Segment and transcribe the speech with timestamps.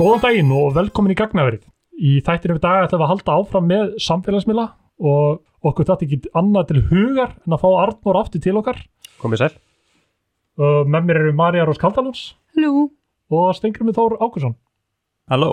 [0.00, 1.64] Góðan daginn og velkomin í gagnaverið.
[2.00, 4.62] Í þættinu við dag ætlum við að halda áfram með samfélagsmiðla
[5.10, 8.80] og okkur þetta ekki annað til hugar en að fá Arnór aftur til okkar.
[9.20, 9.50] Komið sæl.
[10.56, 12.22] Uh, með mér eru Marja Rós Kaldalúns
[12.56, 12.86] Halló.
[13.28, 14.56] og Stengrimur Þór Ákusson.
[15.28, 15.50] Halló.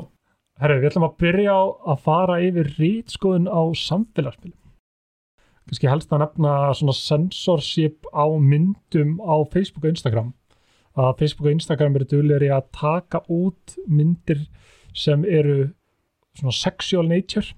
[0.64, 4.56] Herru, við ætlum að byrja á að fara yfir rítskoðun á samfélagsmiðlum.
[5.68, 10.32] Kannski helst að nefna svona censorship á myndum á Facebook og Instagram.
[10.98, 14.48] Að Facebook og Instagram eru duglegri að taka út myndir
[14.98, 15.70] sem eru
[16.38, 17.54] svona sexual nature.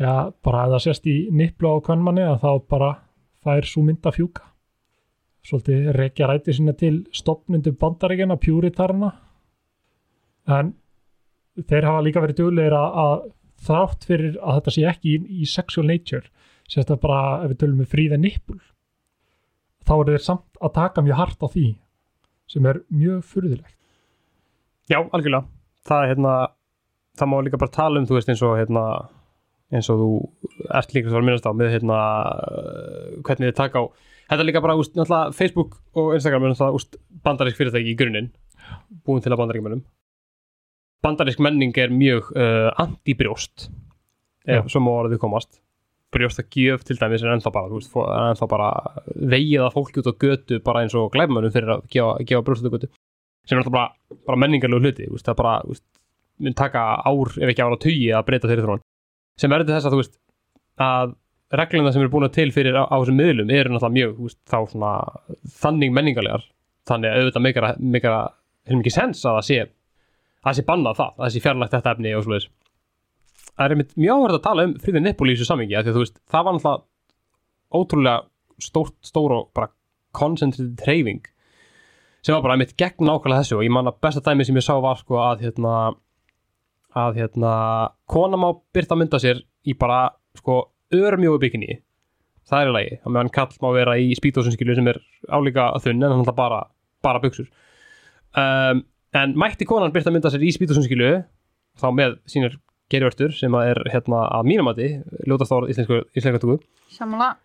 [0.00, 2.90] Já, bara að það sést í nipplu á kvennmanni að þá bara
[3.44, 4.46] fær svo mynd að fjúka.
[5.44, 9.14] Svolítið rekja ræti sinna til stopnundu bandaríkjana, pjúritarna.
[10.48, 10.74] En
[11.56, 13.14] þeir hafa líka verið duglegir að, að
[13.66, 16.28] þrátt fyrir að þetta sé ekki í, í sexual nature
[16.70, 18.60] sérst að bara ef við tölum með fríða nippul
[19.86, 21.66] þá eru þeir samt að taka mjög hart á því
[22.50, 23.76] sem er mjög furðilegt
[24.90, 25.46] Já, algjörlega.
[25.86, 26.34] Það hérna,
[27.18, 28.84] það má líka bara tala um, þú veist, eins og hérna,
[29.70, 30.08] eins og þú
[30.80, 33.84] ert líka svo að minnast á með hérna, uh, hvernig þið taka á,
[34.32, 37.96] þetta er líka bara, úst, náttúrulega Facebook og Instagram er náttúrulega, úst, bandarísk fyrirtæki í
[38.00, 38.30] grunninn,
[39.06, 39.84] búin til að bandaríkjumennum.
[41.06, 43.70] Bandarísk menning er mjög uh, anti-brjóst,
[44.50, 45.62] ef svo má orðið komast.
[46.10, 48.70] Brjósta gjöf til dæmis er ennþá bara, veist, er ennþá bara
[49.30, 52.66] vegið að fólki út á götu bara eins og glæfmönnum fyrir að gefa, gefa brjósta
[52.66, 52.90] út á götu
[53.46, 55.86] sem er alltaf bara, bara menningarlegu hluti veist, það bara, veist,
[56.40, 58.84] mun taka ár ef ekki ára tugi að breyta þeirri þróun.
[59.40, 60.16] Sem verður þess að þú veist
[60.80, 61.14] að
[61.60, 64.58] regluna sem eru búin til fyrir á, á þessum miðlum eru náttúrulega mjög veist, þá
[64.70, 64.92] svona
[65.60, 66.46] þannig menningarlegar.
[66.88, 68.20] Þannig að auðvitað meikara, meikara
[68.66, 69.76] hefur mikið sens að það sé að
[70.40, 72.46] það sé bannað það, að það sé fjarlægt þetta efni og slúðis
[73.60, 75.92] það er einmitt mjög áverð að tala um fríðin Nippul í þessu samingi að því
[75.92, 79.68] að þú veist, það var náttúrulega ótrúlega stórt, stór og bara
[80.16, 81.28] concentrated treyfing
[82.24, 83.58] sem var bara einmitt gegn nákvæmlega þessu.
[83.60, 85.74] Og ég man að besta dæmi sem ég sá var sko að hérna
[86.96, 87.52] að hérna
[88.10, 90.08] kona má byrta mynda sér í bara
[90.40, 90.62] sko
[90.96, 91.78] örmjói bygginni
[92.50, 94.98] það er í lagi, að meðan kall má vera í spítósinskilu sem er
[95.30, 96.64] álíka þunn en hann bara,
[97.04, 97.46] bara buksur
[98.34, 98.82] um,
[99.14, 101.12] en mætti konan byrta mynda sér í spítósinskilu
[101.78, 102.58] þá með sínir
[102.92, 104.88] gerjvörtur sem að er hérna að mínumati
[105.28, 106.58] ljótast ára íslensku, íslensku
[106.90, 107.36] Samanlega.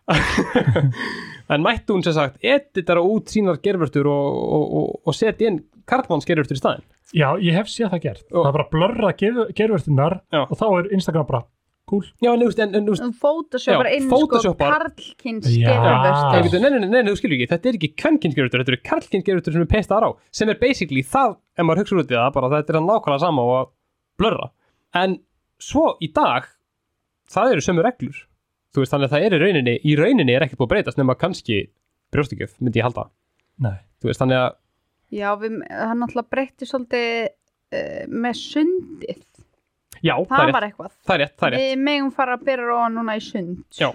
[1.54, 5.62] en mætti hún sem sagt editara út sínar gerfurtur og, og, og, og setja inn
[5.90, 6.86] karlmanns gerfurtur í staðin
[7.16, 9.12] Já, ég hef séð það gert Og- það er bara að blörra
[9.54, 10.42] gervertinnar Já.
[10.48, 11.44] og þá er Instagram bara
[11.86, 15.70] cool já, en, en, en, en Þú photoshoppar inn sko karlkins Já.
[15.70, 15.92] Nei,
[16.34, 16.64] gerðvörstur.
[16.64, 19.66] nei, nei, nei, nei, þú skilur ekki, þetta er ekki kvenkinsgerfurtur, þetta eru karlkinsgerfurtur sem
[19.66, 22.74] er pestaðar á, sem er basically það, ef maður hugsa út í það, bara þetta
[22.74, 23.70] er nákvæmlega sama og að
[24.24, 24.50] blörra.
[24.98, 25.16] En
[25.62, 26.48] svo í dag,
[27.32, 28.18] það eru sömu reglur,
[28.76, 31.00] þú veist, þannig að það er í rauninni, í rauninni er ekki búið að breytast
[31.02, 31.60] nema kannski
[32.14, 33.08] brjóstigjöf, myndi ég halda.
[33.64, 33.78] Nei.
[34.02, 34.54] Þú veist, þannig að,
[35.16, 39.20] Já, við, hann náttúrulega breytti svolítið uh, með sundið.
[40.02, 40.96] já, Það, það var eitthvað.
[41.06, 43.80] það er rétt, það er rétt, Við megum fara að byrja róa núna í sund
[43.80, 43.92] já,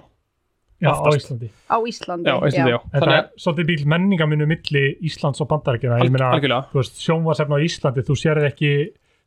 [0.81, 1.09] Já, á.
[1.13, 2.25] Íslandi á Íslandi.
[2.31, 2.79] já, veistu þið, já.
[2.89, 7.65] Þetta Þannig er svolítið bíl menningaminu milli Íslands og meina, algjörlega, þú veist, sjónvarsefni á
[7.67, 8.71] Íslandi þú sér ekki,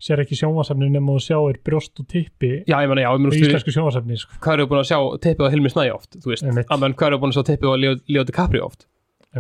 [0.05, 3.45] sér ekki sjónvarsefni nema þú sjáir brjóst og tippi já, ég meina, já, ég veist,
[3.47, 4.37] íslensku sjónvarsefni sko.
[4.45, 7.21] hvað eru búin að sjá tippið á Hilmi Snæ oft, þú veist, menn hvað eru
[7.23, 8.85] búin að sjá tippið á Leo, DiCaprio oft,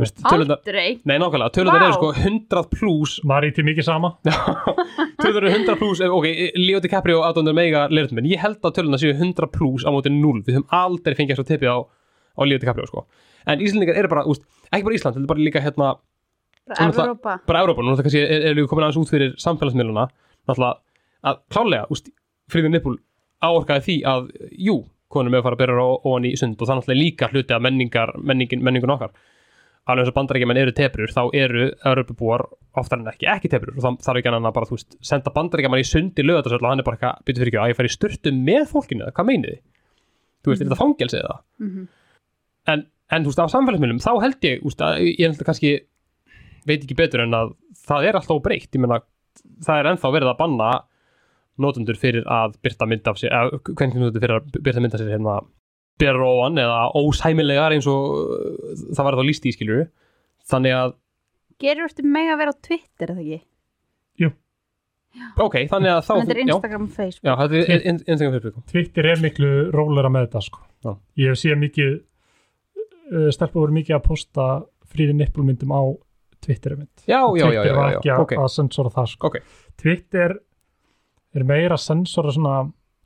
[0.00, 0.94] veist, tölundar, Aldrei.
[1.04, 1.88] nei, nákvæmlega, tölundar Vá.
[1.90, 4.14] eru sko 100 pluss Mari til mikið sama
[5.24, 6.26] Tölur eru 100 pluss, ok,
[6.58, 10.10] Leo DiCaprio aðdóndur mega leirtum, en ég held að töluna séu 100 pluss á móti
[10.12, 13.04] 0, við höfum aldrei fengið svo tippið á, á Leo DiCaprio, sko
[13.46, 14.42] en Íslandingar eru bara, úst,
[14.72, 15.92] ekki bara Ísland, þetta er bara líka hérna,
[16.64, 17.32] Bara Evrópa.
[17.44, 20.06] bara Európa, nú þetta kannski er, er líka komin aðeins út fyrir samfélagsmiðluna,
[20.48, 20.80] náttúrulega
[21.24, 22.10] að klálega, úst,
[22.52, 22.96] Fríður Nippul
[23.44, 24.26] áorkaði því að,
[24.60, 24.80] jú
[25.14, 27.62] konum að fara að byrja ofan í sund og það er náttúrulega líka hluti af
[27.64, 29.14] menningar, menningin, menningun okkar
[29.84, 32.46] alveg eins og bandarækjumenn eru teprur þá eru Europabúar
[32.80, 35.32] oftar en ekki ekki teprur og þá þarf ekki annan að bara þú veist senda
[35.34, 37.88] bandarækjumann í sundi lögatarsöld og hann er bara eitthvað byrju fyrir ekki að ég fær
[37.88, 39.60] í styrtu með fólkinu hvað meinið þið?
[40.44, 41.36] Þú veist, er þetta fangelsi eða?
[41.64, 41.84] Mhm.
[42.72, 45.48] En, en þú veist, á samfélagsmiðlum þá held ég, þú veist, að ég held að
[45.50, 45.74] kannski
[46.64, 47.52] veit ekki betur en að
[47.84, 49.02] það er alltaf breytt, ég meina
[49.62, 50.70] það er ennþá verið að banna
[51.62, 55.00] notendur fyrir að byrta mynd af sér eða hvernig notendur fyrir að byrta mynd af
[55.04, 55.36] sér hérna
[56.02, 59.84] bera ofan eða ósæmilegar eins og uh, það var þá líst í skilur
[60.50, 60.94] þannig að,
[61.62, 63.44] Gerðvörstur meg að vera á Twitter, eða ekki?
[65.38, 67.28] ok, þannig að þá Þetta er Instagram og Facebook.
[67.28, 70.58] já, þetta er in- in- Instagram Facebook Twitter er miklu rólera með þetta sko.
[70.84, 70.90] Já.
[71.22, 71.92] ég hef séð mikið
[73.14, 74.46] uh, stelpur voru mikið að posta
[74.90, 75.82] fríði nippulmyndum á
[76.44, 76.92] Twitter mynd.
[77.06, 78.14] já, já, já, Twitter já, var já, ekki já.
[78.16, 79.30] að, ok, að sensora það sko.
[79.30, 79.38] Ok.
[79.82, 80.36] Twitter
[81.34, 82.56] er meira að sensora svona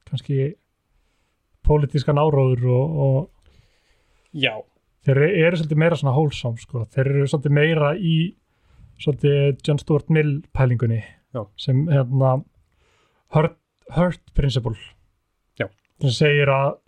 [0.09, 0.39] kannski
[1.69, 3.31] pólitískan áróður og, og
[4.33, 4.55] já,
[5.07, 6.85] þeir eru svolítið meira svona wholesome sko.
[6.93, 8.17] þeir eru svolítið meira í
[8.99, 11.01] svolítið John Stuart Mill pælingunni
[11.35, 11.45] Já.
[11.61, 12.39] sem hérna
[13.35, 13.59] hurt,
[13.95, 14.77] hurt principle
[15.61, 15.69] Já.
[16.01, 16.79] sem segir að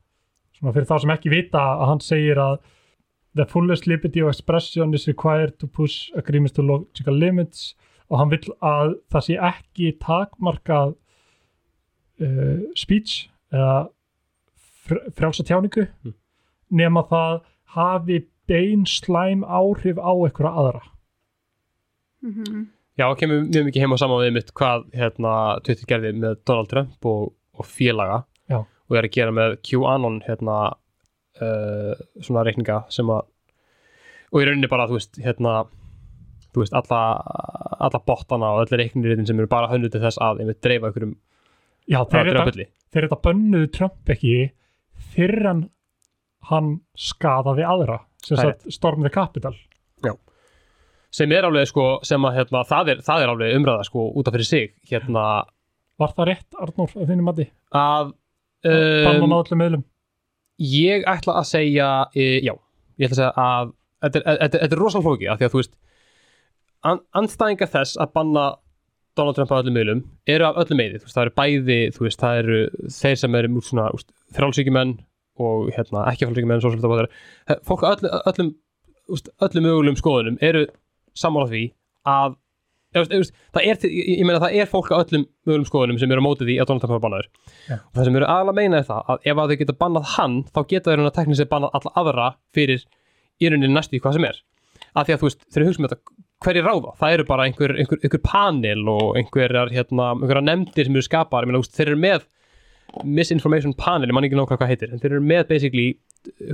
[0.58, 2.58] svona fyrir þá sem ekki vita að hann segir að
[3.36, 7.74] the fullest liberty of expression is required to push agreements to logical limits
[8.10, 10.96] og hann vill að það sé ekki takmarkað
[12.20, 13.88] uh, speech eða
[14.86, 16.14] fr frjálsa tjáningu Mm.
[16.70, 17.40] nema það
[17.76, 18.16] hafi
[18.50, 20.82] bein slæm áhrif á einhverja aðra
[22.22, 22.66] Mhm.
[22.98, 25.32] Já, það kemur mjög mikið heim á saman við mitt hvað hérna,
[25.64, 28.58] Twitter gerði með Donald Trump og, og félaga Já.
[28.90, 30.56] og er að gera með QAnon hérna,
[31.38, 33.26] uh, svona reikninga sem að
[34.30, 35.54] og í rauninni bara, þú veist, hérna
[36.50, 37.00] þú veist, alla,
[37.82, 41.16] alla bottana og öllu reikniritin sem eru bara hönnu til þess að einmitt dreifa einhverjum
[41.90, 44.36] Já, þeir dreifa þetta, bönnuðu Trump ekki
[45.14, 45.64] fyrir en
[46.50, 49.56] hann skadaði aðra sem sagt Storm the Capital
[51.14, 54.28] sem er alveg sko, sem að hérna, það, er, það er alveg umræða sko út
[54.30, 55.24] af fyrir sig hérna.
[56.00, 57.46] Var það rétt, Arnór, að þínum mati?
[57.76, 58.12] að
[58.66, 59.82] um, á öllum meðlum
[60.60, 62.54] ég ætla að segja e, já,
[63.00, 65.76] ég ætla að segja að þetta er, rosalega flóki af því að þú veist
[66.88, 68.46] an, andstæðingar þess að banna
[69.18, 72.60] Donald Trump á öllum miðlum eru af öllum meði, það eru bæði veist, það eru
[73.00, 73.88] þeir sem eru múl svona
[74.36, 74.96] frálsíkjumenn
[75.40, 77.88] og hérna, ekki frálsíkjumenn, svo svolítið báðar fólk á
[78.30, 78.54] öllum,
[79.10, 80.66] öllum, mögulegum skoðunum eru
[81.16, 81.64] sammála því
[82.08, 82.36] að
[82.90, 86.46] Það er, ég, meina það er fólk á öllum mögulegum skoðunum sem eru á móti
[86.48, 87.28] því að Donald Trump er bannaður.
[87.68, 87.76] Já.
[87.78, 90.08] og það sem eru aðalega að meina er það að ef að þau geta bannað
[90.16, 92.26] hann þá geta þeir hann að tekna sér bannað alla aðra
[92.56, 92.82] fyrir
[93.40, 94.42] í rauninni næstu í hvað sem er.
[94.90, 97.76] Af því að þú veist, þeir hugsa með þetta hverju ráða, það eru bara einhver,
[97.78, 102.00] einhver, einhver panel og einhverjar hérna, nefndir sem eru skapaðar, ég meina, veist, þeir eru
[102.00, 102.24] með
[103.06, 105.86] misinformation panel, ég man ekki nákvæmlega hvað heitir en þeir eru með basically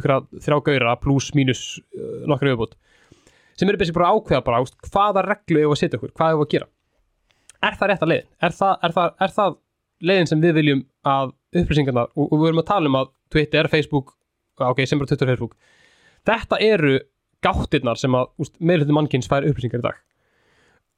[0.02, 1.62] þrjá gauðra pluss mínus
[1.96, 2.76] uh, nokkra viðbútt
[3.56, 6.52] sem eru basically bara ákveða bara, hvaða reglu hefur að setja okkur, hvað hefur að
[6.54, 6.68] gera?
[7.66, 8.28] Er það rétt að leiðin?
[8.46, 9.56] Er það, er það, er það
[10.10, 13.68] leiðin sem við viljum að upplýsingarnar, og, og við erum að tala um að Twitter,
[13.72, 14.12] Facebook,
[14.60, 15.56] ok, sem bara Twitter Facebook
[16.26, 16.98] þetta eru
[17.44, 19.98] gáttirnar sem að meðlutin mannkins fær upplýsingar í dag.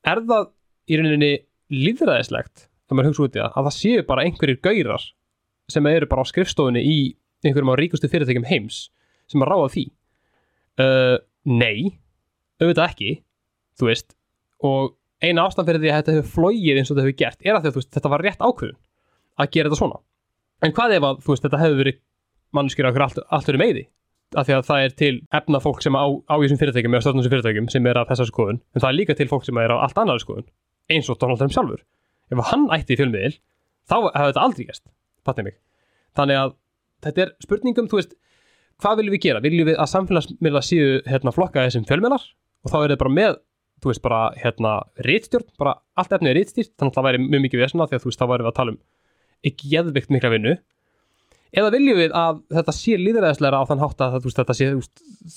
[0.09, 0.51] Er það
[0.89, 1.33] í rauninni
[1.75, 5.09] líðræðislegt þegar maður hugsa út í það, að það séu bara einhverjir gaurar
[5.69, 6.99] sem eru bara á skrifstofunni í
[7.45, 8.87] einhverjum á ríkustu fyrirtækjum heims
[9.29, 9.85] sem að ráða því?
[10.79, 11.99] Uh, nei,
[12.61, 13.11] auðvitað ekki
[13.79, 14.15] þú veist,
[14.65, 17.59] og eina ástæðan fyrir því að þetta hefur flóið eins og þetta hefur gert er
[17.59, 18.79] að veist, þetta var rétt ákvörðun
[19.39, 20.01] að gera þetta svona.
[20.63, 22.01] En hvað ef að veist, þetta hefur verið
[22.59, 23.85] mannskjur okkur allt, verið meði
[24.37, 27.05] af því að það er til efna fólk sem á, á í þessum fyrirtækjum eða
[27.05, 29.61] stjórnum þessum fyrirtækjum sem er af þessar skoðun en það er líka til fólk sem
[29.63, 30.49] er á allt annari skoðun
[30.93, 31.81] eins og Donald Trump sjálfur.
[32.29, 33.39] Ef hann ætti í fjölmiðil
[33.89, 34.85] þá hefði þetta aldrei gæst
[36.19, 36.55] þannig að
[37.07, 38.15] þetta er spurningum veist,
[38.83, 39.43] hvað viljum við gera?
[39.45, 42.25] Viljum við að samfélagsmiðla séu hérna, flokka þessum fjölmiðlar
[42.65, 43.37] og þá er þetta bara með
[43.79, 44.73] þú veist bara hérna
[45.07, 48.03] rítstjórn bara allt efnið er rítstýrt þannig að það væri mjög mikið vesna því að
[48.05, 48.81] þú veist þá væri við að tala um
[49.49, 50.55] ekki geðvikt mikla vinnu.
[51.55, 54.67] Eða viljum við að þetta sé líðræðislega á þann hátt að veist, þetta sé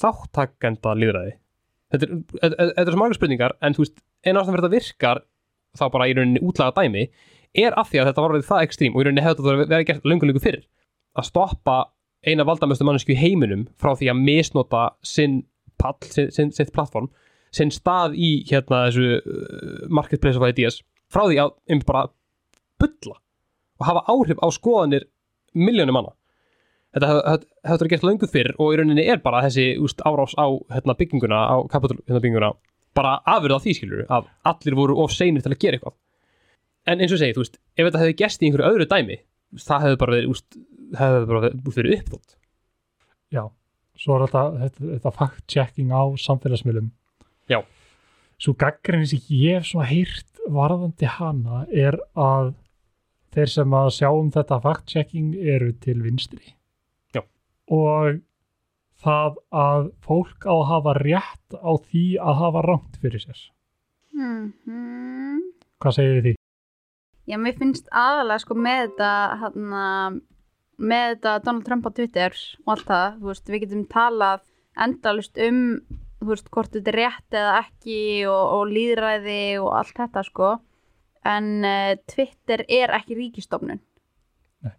[0.01, 1.35] þáttakenda líðræði
[1.91, 4.75] þetta er, þetta- þetta er svo margar spurningar en þú veist, eina ástæðan fyrir þetta
[4.77, 5.21] virkar
[5.77, 7.05] þá bara í rauninni útlaga dæmi
[7.61, 9.87] er af því að þetta var verið það ekstrím og í rauninni hefði þetta verið
[9.91, 10.65] gert löngu löngu fyrir
[11.19, 11.77] að stoppa
[12.27, 15.41] eina valdamestu mannesku í heiminum frá því að misnota sinn
[15.81, 17.09] pall, sinn, sitt plattform
[17.51, 20.79] sinn stað í hérna þessu uh, marketplace of ideas
[21.11, 22.05] frá því að um bara
[22.79, 23.17] bulla
[23.81, 25.07] og hafa áhrif á skoðanir
[25.57, 26.13] miljónum manna.
[26.95, 29.99] Þetta hef- hef- hefur verið gert löngu fyrr og í rauninni er bara þessi úst,
[30.07, 30.45] árás á
[30.75, 32.49] hérna, bygginguna á kapital hérna, bygginguna
[32.95, 35.95] bara afurð á því skilur að allir voru of seinir til að gera eitthvað.
[36.91, 39.17] En eins og segi, þú veist, ef þetta hefði gest í einhverju öðru dæmi
[39.61, 40.57] það hefði bara verið, úst,
[40.99, 42.35] hefði bara verið, verið uppþótt
[43.31, 43.43] Já,
[44.01, 46.89] svo er þetta, þetta, þetta fact-checking á samfélagsmiðlum
[47.51, 47.59] Já.
[48.41, 52.53] Svo gaggrinni sem ég hef svona heyrt varðandi hana er að
[53.35, 56.55] þeir sem að sjá um þetta fact-checking eru til vinstri
[57.13, 57.21] Já.
[57.69, 58.19] og
[59.01, 63.41] það að fólk á að hafa rétt á því að hafa rangt fyrir sér
[64.11, 65.39] Mhm.
[65.81, 66.33] Hvað segir þið því?
[67.31, 69.85] Já, mér finnst aðalega sko með þetta hana,
[70.81, 72.35] með þetta Donald Trump á Twitter
[72.65, 74.43] og allt það, þú veist, við getum talað
[74.81, 75.61] endalust um,
[76.19, 80.51] þú veist, hvort þetta er rétt eða ekki og, og líðræði og allt þetta sko.
[81.31, 84.73] En uh, Twitter er ekki ríkistofnun Nei.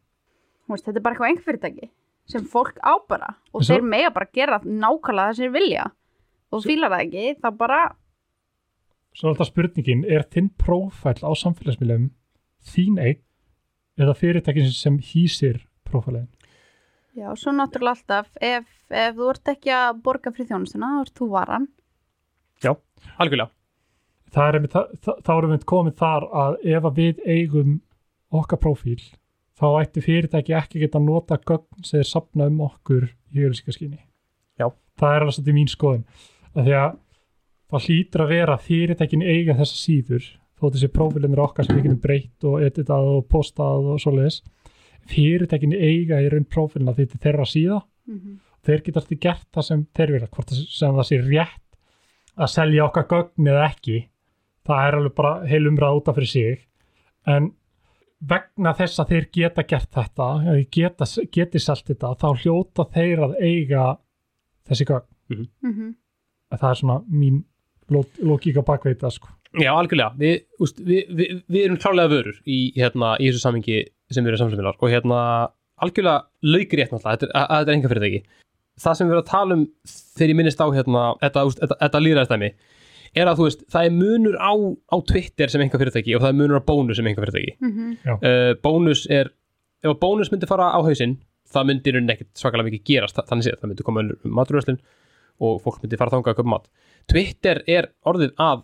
[0.67, 1.91] Þú veist, þetta er bara eitthvað einhver fyrirtæki
[2.33, 5.89] sem fólk á bara og þeir mega bara gera nákvæmlega það sem þeir vilja.
[6.53, 7.83] Og fílar það ekki, þá bara
[9.13, 12.07] Svo er alltaf spurningin, er þinn prófæll á samfélagsmiðlum
[12.65, 13.21] þín eign
[14.01, 15.61] eða fyrirtækin sem hýsir
[15.93, 16.29] prófælinn?
[17.13, 21.19] Já, svo náttúrulega alltaf, ef, ef þú ert ekki að borga fyrir þjónustuna, þá ert
[21.21, 21.67] þú varan.
[23.21, 23.53] algjörlega,
[24.33, 27.75] það er einmitt, það, það, þá erum við komið þar að ef að við eigum
[28.33, 29.03] okkar prófíl
[29.63, 34.01] þá ætti fyrirtæki ekki að geta nota gögn sem þeir sapna um okkur í auðlýsingaskyni.
[34.59, 34.69] Já.
[34.99, 36.07] Það er alveg svolítið mín skoðun.
[36.53, 36.97] Af því að
[37.73, 40.27] það hlýtur að vera að fyrirtækin eiga þessa síður
[40.59, 44.43] þó þessi prófílinir okkar sem við getum breytt og editað og postað og svoleiðis.
[45.11, 48.39] Fyrirtækin eiga í raun prófílina því þetta er þeirra síða Mhm.
[48.67, 51.61] þeir geta alltaf gert það sem þeir vilja hvort það sem það sé rétt
[52.39, 53.97] að selja okkar gögn eða ekki
[54.67, 56.59] það er alveg bara heil umræða út af fyrir sig
[57.27, 57.53] en
[58.23, 63.19] vegna þess að þeir geta gert þetta eða geta, geti selt þetta þá hljóta þeir
[63.27, 63.99] að eiga
[64.69, 65.95] þessi gögn Mhm.
[66.53, 67.45] það er svona mín
[67.91, 69.29] lógíka bakveita sko.
[69.59, 73.87] Já, algjörlega, við, úst, við, við, við erum klálega vörur í, hérna, í þessu samingi
[74.17, 75.19] sem erum samsefnilar og hérna
[75.83, 78.21] algjörlega laukir rétt náttúrulega, þetta er, að, að þetta er enga fyrirtæki
[78.83, 79.65] það sem við erum að tala um
[80.17, 82.51] þegar ég minnist á hérna, þetta, þetta, þetta líðræðstæmi
[83.13, 84.53] er að þú veist, það er munur á,
[84.89, 87.91] á Twitter sem enga fyrirtæki og það er munur á bónus sem enga fyrirtæki Mhm.
[88.09, 89.29] uh, bónus er,
[89.85, 91.19] ef að bónus myndi fara á hausinn,
[91.53, 94.33] það myndi í rauninni ekkert svakalega mikið gerast, þa- þannig séð, það myndi koma um
[94.39, 94.79] maturöslin
[95.43, 96.69] og fólk myndi fara þangað að köpa mat.
[97.11, 98.63] Twitter er orðið að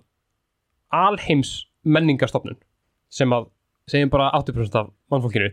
[0.94, 1.50] alheims
[1.84, 2.56] menningarstofnun
[3.12, 3.48] sem að,
[3.90, 5.50] segjum bara 80% af mannfólkinu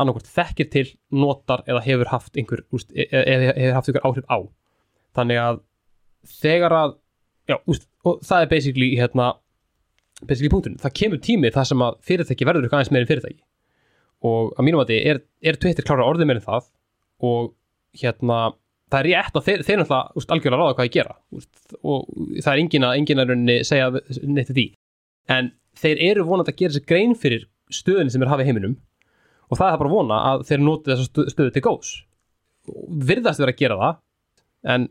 [0.00, 4.06] annarkvort þekkir til, notar eða hefur haft einhver, úst, e- e- eða hefur haft einhver
[4.08, 4.38] áhrif á.
[5.14, 5.60] Þannig að
[6.42, 6.96] þegar að,
[7.50, 9.28] já, úst, og það er basically, hérna,
[10.24, 13.40] basically punkturinn, það kemur tími þar sem að fyrirtæki verður eitthvað aðeins meira en fyrirtæki.
[14.24, 16.70] Og að mínum að þið er, er Twitter klára orðið meira en það
[17.24, 17.52] og
[18.00, 18.38] hérna
[18.90, 21.50] það er rétt að þeir, þeir náttúrulega úst, algjörlega ráða hvað ég gera úst,
[21.82, 22.08] og
[22.40, 23.32] það er engin að engin að
[23.68, 24.66] segja neitt til því.
[25.34, 28.74] En þeir eru vonandi að gera sér grein fyrir stöðin sem er hafið heiminum.
[29.52, 31.92] Og það er bara að vona að þeir noti þessa stöðu til góðs.
[33.10, 33.96] Virðast vera að gera það
[34.74, 34.86] en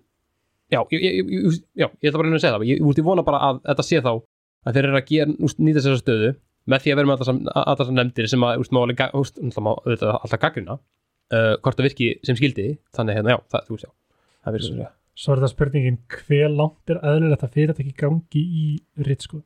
[0.74, 2.66] já, ég, ég, ég, já, ég ætla bara að reyna að segja það.
[2.70, 5.38] Ég, ég vona bara að þetta sé þá að þeir eru að gera,
[5.68, 6.34] nýta þessa stöðu
[6.72, 9.40] með því að vera með alltaf þessar nefndir sem að úst, má alveg, ga- úst,
[9.42, 13.66] náttúrulega má auðvitað alltaf gaggrina uh, hvort það virki sem skildi þannig hérna, já, það,
[13.68, 14.86] þú veist, já það virki sem
[15.24, 18.64] svo er það spurningin hver langt er eðlilegt að fyrirtæki gangi í
[19.06, 19.44] ritskoðun?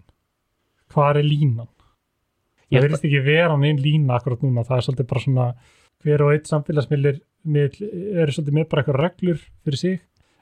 [0.94, 1.72] Hvað er línan
[2.72, 5.48] það verðist ekki vera neinn lína akkurat núna, það er svolítið bara svona
[6.04, 7.90] hver og eitt samfélagsmiðlir miðl
[8.24, 10.00] eru svolítið með bara eitthvað reglur fyrir sig,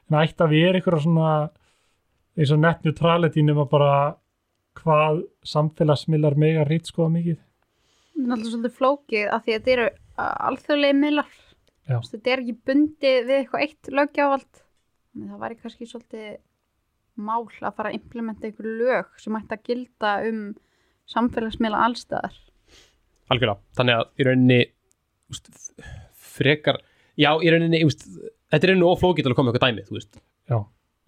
[0.09, 1.31] en ætti að vera eitthvað svona
[2.35, 3.93] eins og net neutrality nema bara
[4.75, 7.39] hvað samfélagsmiðlar mega rítskoða mikið.
[8.15, 9.87] Náttúrulega svolítið flókið af því að þetta eru
[10.49, 11.39] alþjóðlega miðlar.
[11.85, 14.61] Þetta er ekki bundið við eitthvað eitt löggjávald
[15.15, 16.29] þannig það væri kannski svolítið
[17.15, 20.39] mál að fara að implementa einhver lög sem ætti að gilda um
[21.11, 22.35] samfélagsmiðla allstæðar
[23.31, 24.59] algjörlega, þannig að í rauninni
[25.33, 25.49] úst,
[26.35, 26.79] frekar
[27.17, 28.05] já, í rauninni, úst,
[28.51, 30.21] þetta er rauninni oflókið til að koma eitthvað dæmi, þú veist.
[30.51, 30.59] Já.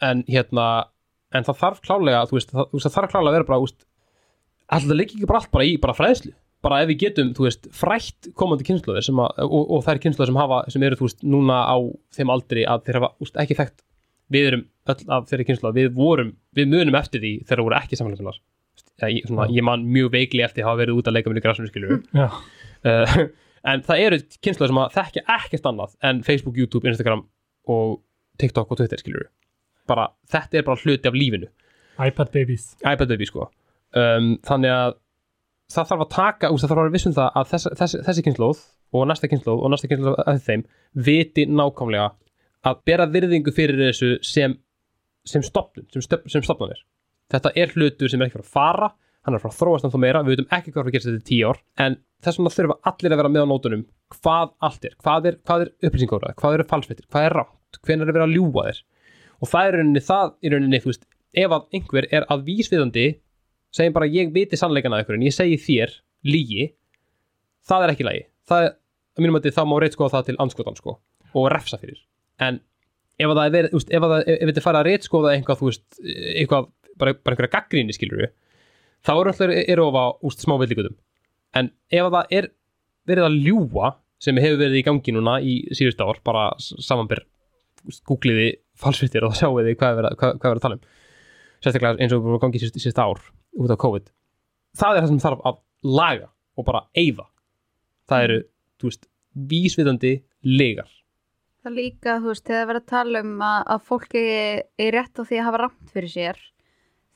[0.07, 0.65] en hérna,
[1.35, 3.63] en það þarf klálega þú veist, það, þú veist, það þarf klálega að vera bara
[3.65, 3.87] úst,
[4.67, 6.33] alltaf leikir ekki bara allt bara í bara fræðslu,
[6.65, 9.11] bara ef við getum, þú veist frætt komandi að
[9.45, 11.77] og, og þær kynnslóðir sem hafa, sem eru, þú veist, núna á
[12.17, 13.83] þeim aldri að þeir hafa, úst, ekki þekkt.
[14.27, 17.99] Við erum öll af þeirri kynnslóð við vorum, við munum eftir því þegar voru ekki
[17.99, 18.41] samfélagsmiðlar
[19.07, 21.69] ég, svona, ég man mjög veikli eftir að hafa verið út að leika minni græsum
[21.69, 23.17] skilur uh,
[23.67, 27.25] en það eru kynsluður sem að þekkja ekkert annað en Facebook, YouTube, Instagram
[27.73, 27.99] og
[28.41, 29.27] TikTok og Twitter skilur
[29.87, 31.49] bara, þetta er bara hluti af lífinu.
[31.97, 32.75] iPad babies.
[32.83, 33.47] iPad baby sko.
[33.97, 34.97] Um, þannig að
[35.73, 38.23] það þarf að taka, úst, það þarf að vera vissum það að þess, þess, þessi
[38.27, 38.61] kynnslóð
[38.95, 40.63] og næsta kynnslóð og næsta kynnslóð að þeim
[41.07, 42.09] viti nákvæmlega
[42.67, 44.55] að bera virðingu fyrir þessu sem
[45.27, 46.79] sem stopnun, sem, stöp, sem stopnunir
[47.33, 48.93] þetta er hlutur sem er ekki fyrir að fara
[49.27, 51.19] hann er fyrir að þróast ennþá meira, við veitum ekki hvað er að gera þetta
[51.19, 53.83] í tíu ár, en þess vegna þurfa allir að vera með á nótunum
[54.15, 54.93] hvað allt er.
[55.03, 58.65] Hvað er, er upplýsingóra, hvað eru falsfettir hvað er rátt, hvenær er verið að ljúga
[58.69, 58.79] þér?
[59.37, 61.03] Og það er rauninni, það í rauninni þú veist,
[61.43, 63.05] ef að einhver er að vísviðandi
[63.75, 65.93] segjum bara ég viti sannleikana ykkur en ég segi þér
[66.25, 66.69] lígi
[67.67, 68.73] það er ekki lægi það er,
[69.17, 70.95] að mínum að þá má reitskoða það til anskotan sko,
[71.35, 71.99] og refsa fyrir.
[72.39, 72.61] En
[73.19, 77.35] ef að það að það, þetta fara að reitskoða eitthvað, þú veist, eitthvað bara, bara
[77.35, 78.33] einhverja gaggríni skilur við
[79.05, 80.97] þá eru alltaf eru ofa úst smá villigutum
[81.57, 82.49] en ef að það er
[83.07, 87.23] verið að ljúa sem hefur verið í gangi núna í síðust ár, bara samanbyr
[88.09, 90.87] googliði falsvittir og þá sjáu þið hvað er verið, er verið að tala um.
[91.57, 93.21] Sérstaklega eins og við vorum gangi síðust, síðust ár
[93.57, 94.09] út af COVID.
[94.77, 95.61] Það er það sem þarf að
[95.97, 96.27] laga
[96.57, 97.25] og bara eyða.
[98.09, 98.39] Það eru,
[98.77, 99.07] þú veist,
[99.53, 100.13] vísvitandi
[100.45, 100.89] legar
[101.67, 104.21] Það líka, þú veist, þegar það verður að tala um að, að fólki
[104.85, 106.37] er rétt á því að hafa rámt fyrir sér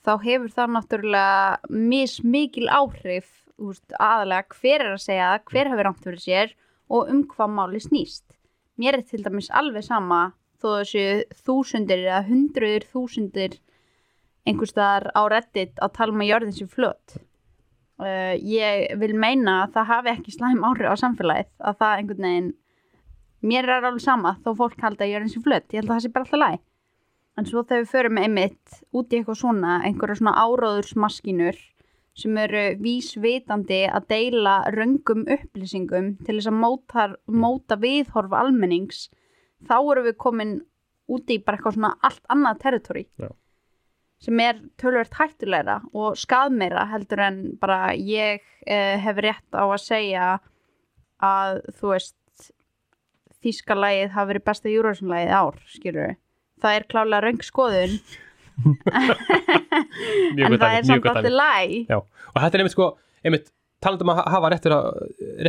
[0.05, 3.31] þá hefur það náttúrulega mismikil áhrif
[3.61, 6.53] veist, aðalega hver er að segja það, hver hefur rámt fyrir sér
[6.91, 8.25] og um hvað máli snýst.
[8.81, 10.31] Mér er til dæmis alveg sama
[10.61, 11.05] þó þessu
[11.45, 13.59] þúsundir eða hundruður þúsundir
[14.47, 17.17] einhvers staðar á reddit að tala um að jörðin sem flött
[18.01, 22.27] uh, ég vil meina að það hafi ekki slæm áhrif á samfélagið að það einhvern
[22.27, 22.51] veginn
[23.51, 26.13] mér er alveg sama þó fólk halda eins og flutt ég held að það sé
[26.15, 26.65] bara alltaf læg
[27.39, 31.59] en svo þegar við förum einmitt út í eitthvað svona einhverja svona áróðursmaskínur
[32.21, 39.05] sem eru vísvitandi að deila röngum upplýsingum til þess að móta, móta viðhorf almennings
[39.67, 40.57] þá erum við komin
[41.11, 43.29] út í bara eitthvað svona allt annað territory Já.
[44.21, 49.79] sem er tölvert hættulegra og skadmeira heldur en bara ég eh, hef rétt á að
[49.85, 50.31] segja
[51.21, 52.17] að þú veist
[53.41, 56.11] þýska lagið hafi verið besta júrósunlagið ár, skilur
[56.61, 57.97] það er klálega röng skoðun
[60.35, 62.87] Mjög en það er samt alltaf læg og þetta er einmitt sko,
[63.81, 64.67] talandum að ha- hafa rétt,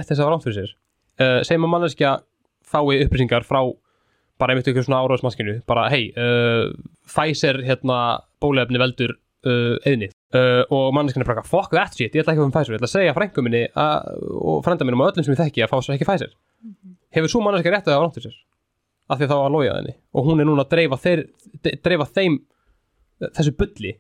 [0.09, 0.71] þess að rámt fyrir sér.
[1.21, 2.13] Uh, segjum að manneskja
[2.73, 3.61] fái upplýsingar frá
[4.41, 6.71] bara einmitt ykkur svona áráðsmaskinu, bara hei, uh,
[7.07, 7.99] Pfizer hérna
[8.43, 12.49] bólefni veldur uh, eðnið uh, og manneskjana bara, fuck that shit, ég ætla ekki að
[12.49, 14.09] fá Pfizer, ég ætla að segja frængum minni að,
[14.41, 16.33] og frænda minnum og öllum sem ég þekki að fá sér ekki Pfizer.
[17.13, 18.41] Hefur svo manneskja rétt að hafa rámt fyrir sér?
[19.11, 19.95] Af því að þá var lóið að henni.
[20.15, 21.23] Og hún er núna að dreifa, þeir,
[21.65, 22.39] de- dreifa þeim
[23.23, 23.93] þessu bulli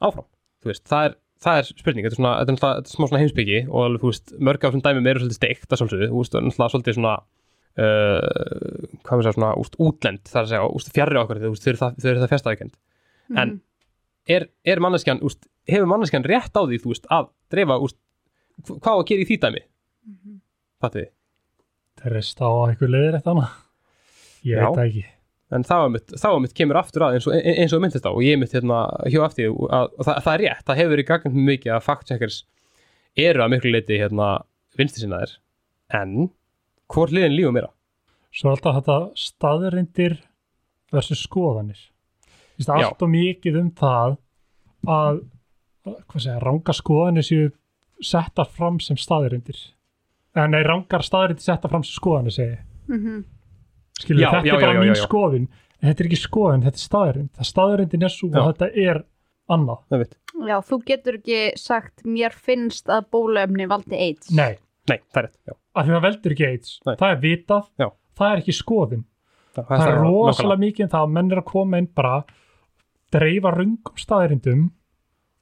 [0.00, 0.26] áfram,
[0.62, 1.14] þú veist, það er
[1.44, 4.00] það er spurning, þetta er, svona, þetta er, náttúrulega- er smá svona heimsbyggi og alveg,
[4.00, 6.72] þú veist, mörg af þessum dæmum eru svolítið steikt, það svolítið, þú veist, og náttúrulega
[6.74, 7.14] svolítið svona
[7.84, 11.50] uh, hvað við segja, svona, úst, útlend, það er að segja, úst, fjarrir okkur, þú
[11.52, 12.74] veist, þau eru það, eru það fjastæðikend
[13.34, 13.60] en Mhm.
[14.36, 17.96] er, er manneskjan, úst, hefur manneskjan rétt á því, þú veist, að dreifa, úst,
[18.64, 19.62] hv- hvað á að gera í því dæmi,
[20.08, 20.40] Mhm.
[20.80, 21.06] fattu
[24.44, 25.04] Ég veit það ekki.
[25.54, 28.06] En þá er mitt, þá er mitt kemur aftur að eins og, eins og myndist
[28.08, 28.10] á.
[28.10, 28.80] Og ég mitt hérna
[29.12, 32.38] hjá aftur að, að það, það er rétt, það hefur verið gagnt mikið að fact-checkers
[33.24, 34.28] eru að miklu leiti hérna
[34.78, 35.36] vinstisinnaðir
[35.94, 36.14] en
[36.90, 37.70] hvort liðin lífum meira?
[38.34, 40.16] Svo er alltaf þetta staðrindir
[40.94, 41.78] versus skoðanir.
[42.66, 44.16] Allt og mikið um það
[44.90, 45.22] að
[45.84, 47.52] hvað segja, ranga skoðanir séu
[48.04, 49.58] settar fram sem staðrindir
[50.34, 52.64] en nei, rangar staðrindir settar fram sem skoðanir segi ég.
[52.90, 53.22] Mhm.
[54.00, 55.02] Skilur, Já, þetta já, er bara já, já, mín já.
[55.04, 55.48] skoðin
[55.84, 58.38] en þetta er ekki skoðin, þetta er staðrind það staðrindin er svo Já.
[58.40, 59.00] og þetta er
[59.54, 59.80] annað.
[59.92, 60.04] Það
[60.48, 64.30] Já, þú getur ekki sagt mér finnst að bólefni valdi AIDS.
[64.34, 64.56] Nei,
[64.90, 65.54] nei, það er rétt já.
[65.74, 66.70] af því það veldur ekki AIDS.
[66.86, 66.94] Nei.
[67.02, 67.88] það er vitað, Já.
[68.18, 69.04] það er ekki skoðin
[69.54, 70.08] það, það er nákvæmlega.
[70.08, 72.16] rosalega mikið um það að menn er að koma inn bara
[73.14, 74.64] dreifa rungum staðrindum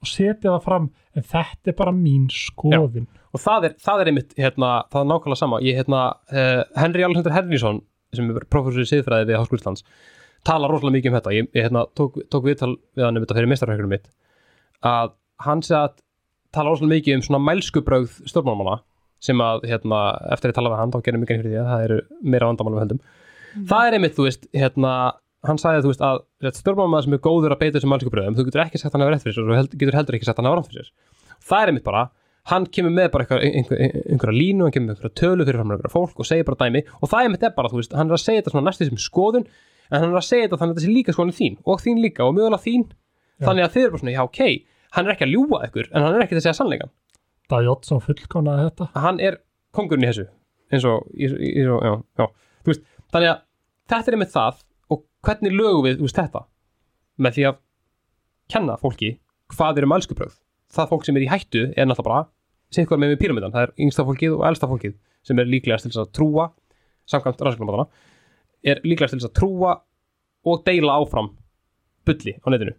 [0.03, 0.91] og setja það fram.
[1.15, 5.09] En þetta er bara mín skoðin og það er, það er einmitt hérna, það er
[5.09, 5.59] nákvæmlega sama.
[5.63, 7.81] Ég, hérna, uh, Henry Alexander Henriksson
[8.19, 9.85] sem er professor í siðfræði við Háskóla Íslands
[10.47, 11.33] talar rosalega mikið um þetta.
[11.37, 14.09] Ég, ég hérna, tók, tók viðtal við hann um þetta fyrir mistarhækurum mitt
[14.83, 15.13] að
[15.45, 15.99] hann sé að
[16.53, 18.81] tala rosalega mikið um svona mælskubrögð stjórnmálamanna
[19.23, 19.99] sem að hérna,
[20.35, 21.99] eftir að tala við hann þá gerum mikið fyrir því að það eru
[22.33, 23.03] meira vandamál við höndum
[23.69, 24.91] það er einmitt, þú veist, hérna
[25.47, 28.63] hann sagði, þú veist, að stjórnmálamann sem er góður að beita þessum mælskubröðum, þú getur
[28.65, 30.59] ekki sagt hann hafa rétt fyrir sér og þú getur heldur ekki sagt hann hafa
[30.59, 30.91] rátt fyrir
[32.43, 35.45] það er hann kemur með bara einhver, einhver, einhverja línu, hann kemur með einhverja tölu
[35.47, 36.81] fyrir fram einhverja fólk og segir bara dæmi.
[36.99, 38.99] Og það einmitt er bara, þú veist, hann er að segja þetta svona næstu sem
[38.99, 39.47] skoðun,
[39.89, 42.03] en hann er að segja þetta þannig að þetta sé líka skoðun þín og þín
[42.03, 42.83] líka og mögulega þín.
[43.39, 43.47] Já.
[43.47, 44.41] þannig að þið eru bara svona, já ok
[44.93, 46.91] hann er ekki að ljúga ykkur, en hann er ekki að segja sannleikan
[47.51, 48.87] Daði Oddsson fullkonaði þetta.
[49.03, 49.39] Hann er
[49.75, 50.27] kongurinn í þessu
[50.73, 52.27] eins og, í, í, í, já, já,
[52.63, 53.41] þú veist, þannig að
[53.93, 54.61] þetta er einmitt það
[54.93, 56.43] og hvernig lögum við, veist, þetta?
[57.21, 57.59] Með því að
[58.53, 59.11] kenna fólki
[59.53, 60.37] hvað eru mælskubröð
[60.73, 62.23] það fólk sem er í hættu er náttúrulega bara
[62.73, 65.85] sitt hvað með við píramidan, það er yngsta fólkið og elsta fólkið sem er líklegast
[65.85, 66.45] til þess að trúa
[67.13, 67.85] samkvæmt rannsóknarmátana
[68.73, 69.73] er líklegast til þess að trúa
[70.49, 71.29] og deila áfram
[72.07, 72.73] bulli á netinu.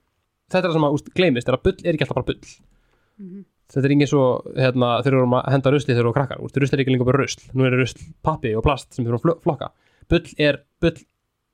[0.50, 2.40] Þetta er það sem að úst, gleymist, er að bull er ekki alltaf bara bull.
[3.18, 3.44] Mhm.
[3.74, 4.24] þetta er engin svo
[4.58, 6.40] hérna, þeir eru að henda rusli þegar þú krakkar.
[6.44, 9.14] Úst, rusli er ekki lengur bara rusl, nú er rusl pappi og plast sem þeir
[9.14, 9.70] eru að flo- flokka.
[10.10, 10.98] Bull er bull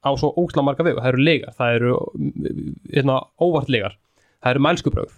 [0.02, 0.98] á svo óksla marga vegu.
[0.98, 1.92] Það eru legar, það eru
[2.90, 3.94] hérna, óvart legar,
[4.42, 5.12] það eru mælskubröð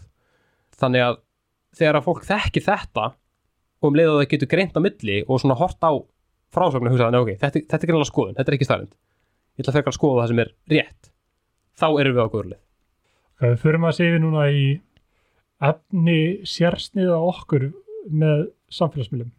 [0.83, 1.21] þannig að
[1.79, 5.41] þegar að fólk þekki þetta og um leið að það getur greint á milli og
[5.43, 5.93] svona hort á
[6.53, 9.65] frásögnu og hugsa, nei, ok, þetta, þetta er greinlega skoðun, þetta er ekki stærnd ég
[9.65, 11.11] ætla að frekar að skoða það sem er rétt
[11.81, 12.61] þá erum við á góðurlið
[13.43, 14.67] Við förum að segja núna í
[15.67, 17.65] efni sérsniða okkur
[18.07, 19.33] með samfélagsmiðlum.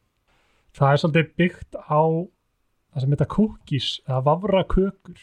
[0.76, 5.22] Það er svolítið byggt á það sem heita cookies eða vafrakökur.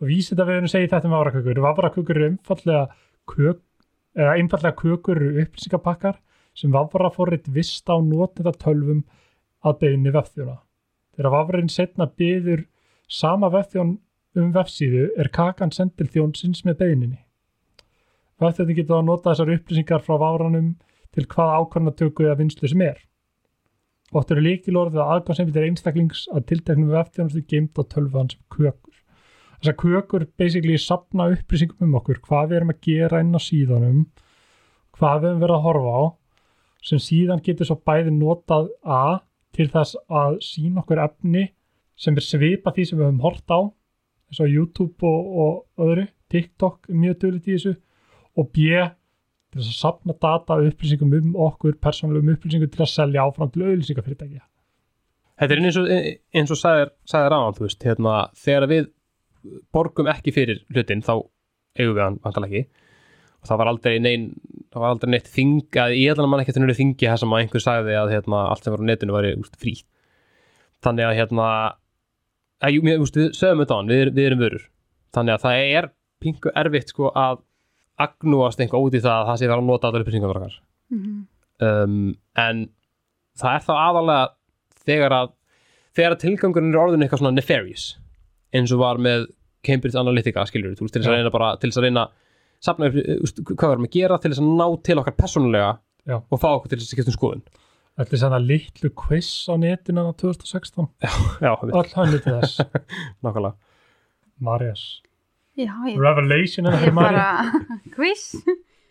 [0.00, 1.62] Og vísið að við erum segið þetta með vafrakökur.
[1.66, 2.86] Vafrakökur eru einfallega
[3.34, 3.60] kök,
[4.14, 6.20] eða einfallega kökur eru upplýsingapakkar
[6.54, 9.02] sem vafraforrit vist á notenda tölvum
[9.64, 10.56] að beðinni vefþjóna.
[11.14, 12.64] Þegar vafrinn setna byður
[13.08, 13.96] sama vefþjón
[14.38, 17.20] um vefsíðu er kakan sendil þjónsins með beðinni.
[18.42, 20.72] Vefþjóðin getur að nota þessar upplýsingar frá váranum
[21.14, 22.98] til hvaða ákvarðanatöku eða vinslu sem er.
[24.14, 28.93] Ótt eru líkilorðið að aðgangsefndir einstaklings að tilteknum vefþjónustu geimt á tölvan sem kökur.
[29.64, 34.00] Þessar kökur basically sapna upplýsingum um okkur, hvað við erum að gera inn á síðanum,
[34.92, 36.02] hvað við erum verið að horfa á,
[36.84, 39.22] sem síðan getur svo bæði notað A
[39.56, 41.46] til þess að sína okkur efni
[41.96, 46.08] sem er svipa því sem við höfum hort á eins og YouTube og, og öðru
[46.28, 47.72] TikTok er mjög dölut í þessu
[48.36, 53.24] og B til þess að safna data upplýsingum um okkur persónulegum upplýsingum til að selja
[53.24, 54.44] áfram til auðlýsingafyrirtækja
[55.40, 55.88] Þetta er eins og,
[56.36, 58.84] eins og sagðir, sagðir þú veist, hérna, þegar við
[59.74, 61.14] borgum ekki fyrir hlutin þá
[61.78, 62.82] eigum við hann vantalega ekki.
[63.42, 64.28] Og það var aldrei neinn
[64.72, 67.34] það var aldrei neitt þing, að ég ætla að mann ekki að þingi það sem
[67.38, 69.28] einhver sagði að hérna, allt sem var á netinu var
[69.60, 69.86] frítt.
[70.84, 71.48] Þannig að hérna
[72.64, 74.64] að, jú, úst, við sögum þetta á hann, við, við erum vörur.
[75.14, 75.90] Þannig að það er
[76.24, 77.42] pingu erfitt sko að
[78.04, 80.58] agnúast einhver út í það að það sé verið að nota allar upplýsingar okkar.
[80.94, 81.14] Mhm.
[81.64, 82.58] um, en
[83.38, 84.24] það er þá aðalega
[84.84, 85.30] þegar að
[85.94, 87.84] þegar að tilgangurinn er orðin eitthvað svona nefarious
[88.54, 89.26] eins og var með
[89.64, 92.06] Cambridge Analytica veist, til þess að reyna bara til þess að reyna
[92.64, 92.98] safna upp,
[93.54, 95.70] hvað varum að gera til þess að ná til okkar persónulega
[96.04, 96.18] Já.
[96.20, 97.44] og fá okkur til þess að skipta um skoðun?
[97.94, 102.60] Ætli þess að litlu quiz á netinu á 2016 já, við, öll hann til þess.
[103.24, 103.54] Nákvæmlega.
[105.54, 105.70] Ég,
[106.02, 107.60] Revelation er Maria bara
[107.96, 108.32] quiz.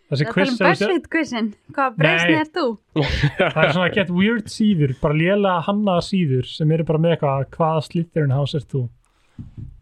[0.08, 1.50] Þessi Það quiz tala um BuzzFeed quizin.
[1.76, 2.64] Hvaða breysni er þú?
[2.96, 7.46] það er svona get weird síður bara lélega hannaða síður sem eru bara með eitthvað
[7.58, 8.86] hvaða slitterinn house er þú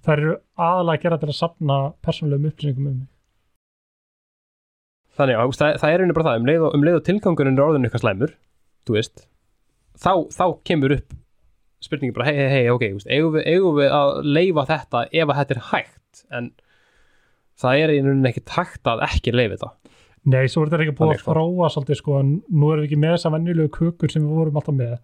[0.03, 3.11] það eru aðalega að gera til að safna persónulegum upplýsingum um mig.
[5.13, 7.67] Þannig að það, það er einu bara það um leið og, um og tilgangurinn er
[7.67, 8.37] orðin eitthvað slæmur
[8.87, 9.27] þú veist
[10.01, 11.19] þá, þá kemur upp
[11.83, 15.39] spurningi bara hei, hei, hei, ok, eigum, við, eigum við að leifa þetta ef að
[15.41, 16.23] þetta er hægt?
[16.31, 16.51] En
[17.59, 19.73] það er einhvern veginn ekki hægt að ekki leifa þetta.
[20.33, 23.01] Nei, svo er þetta ekki búið að þróa svolítið sko, en nú erum við ekki
[23.03, 24.95] með þessa vennilegu kukur sem við vorum alltaf með.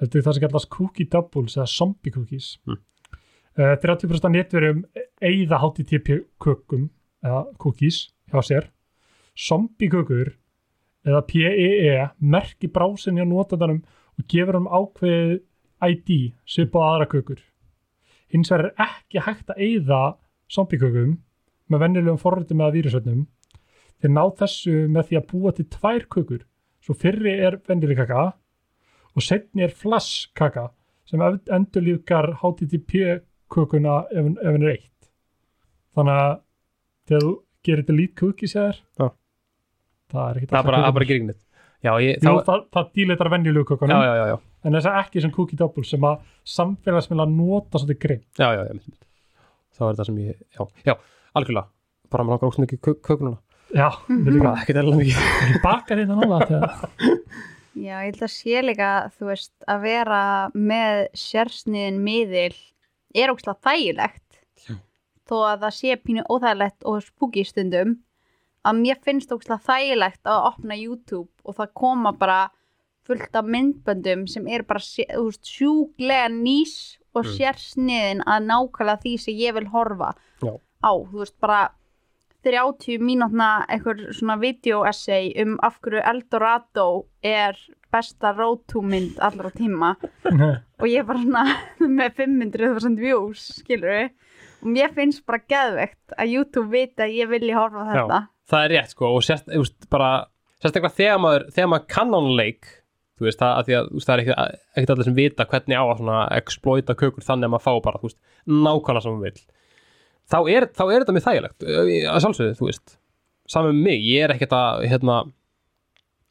[0.00, 2.48] Þetta er það sem kallast cookie doubles eða zombie cookies.
[2.64, 2.80] Mm.
[3.58, 4.84] Uh, 30% af netverjum
[5.22, 6.88] eigða HTTP kukum
[7.24, 8.70] eða cookies hjá sér.
[9.34, 10.34] Zombie kukur
[11.04, 13.82] eða PEE merki brásin hjá notandanum
[14.18, 15.42] og gefur hann ákveðið
[15.84, 16.10] ID
[16.48, 17.40] svipað á aðra kukur
[18.32, 20.00] hins vegar er ekki hægt að eigða
[20.50, 21.18] zombie kukum
[21.70, 23.26] með vennilegum forritum eða vírusöfnum
[24.02, 26.46] þeir ná þessu með því að búa til tvær kukur
[26.84, 28.24] svo fyrri er vennileg kaka
[29.14, 30.70] og setni er flash kaka
[31.08, 33.20] sem endur lífgar HTTP
[33.54, 35.10] kukuna ef, ef hann er eitt.
[35.94, 36.34] Þannig að
[37.08, 37.32] þegar þú
[37.64, 39.06] gerir delete cookies eða Já.
[40.12, 41.40] það er ekki það er bara, það er bara grígnit
[41.84, 44.90] já, ég, þá, Jú, það, það dílitar venjulegu já, kukunum já, já, já, en þess
[44.90, 49.00] að ekki sem cookie double sem að samfélagsmiðla nota svolítið grimm já, já, já,
[49.78, 50.94] þá er það sem ég, já, já,
[51.34, 51.70] algjörlega.
[52.14, 53.40] Bara með langar óstum ekki kökununa.
[53.74, 53.88] Já,
[54.28, 55.56] líka bara ekkert eðla mikið.
[55.64, 56.76] Baka þetta nála þegar
[57.74, 60.20] Já, ég held að sé líka, þú veist, að vera
[60.54, 62.52] með sérsniðin miðil
[63.14, 64.74] er ógslag þægilegt Já.
[65.28, 67.96] þó að það sé pínu óþægilegt og spooky stundum
[68.64, 72.42] að mér finnst ógslag þægilegt að opna YouTube og það koma bara
[73.04, 77.34] fullt af myndböndum sem er bara veist, sjúklega nýs og Mm.
[77.36, 80.56] sérsniðin að nákvæmlega því sem ég vil horfa Já.
[80.82, 81.68] á, þú veist, bara
[82.44, 86.88] 30 mínútna eitthvað svona video-essay um af hverju Eldorado
[87.24, 87.58] er
[87.94, 89.94] besta rótúmynd allra tíma.
[90.82, 91.44] Og ég bara svona
[91.98, 94.12] með 500.000 views, skilur við
[94.64, 97.92] og mér finnst bara geðvegt að YouTube vita að ég vilji horfa á Já.
[97.94, 98.20] þetta.
[98.50, 102.70] það er rétt sko og sérstaklega þegar maður, maður kann án leik
[103.14, 104.30] þú veist, það, að því að veist, það er
[104.74, 108.02] ekkert allir sem vita hvernig á að svona exploita kökur þannig að maður fá bara,
[108.02, 109.44] veist, nákvæmlega sem maður vill
[110.30, 112.98] þá er, þá er þetta mjög þægilegt eh, að sjálfsögðu, þú veist.
[113.50, 115.16] Saman með mig, ég er ekkert að hérna,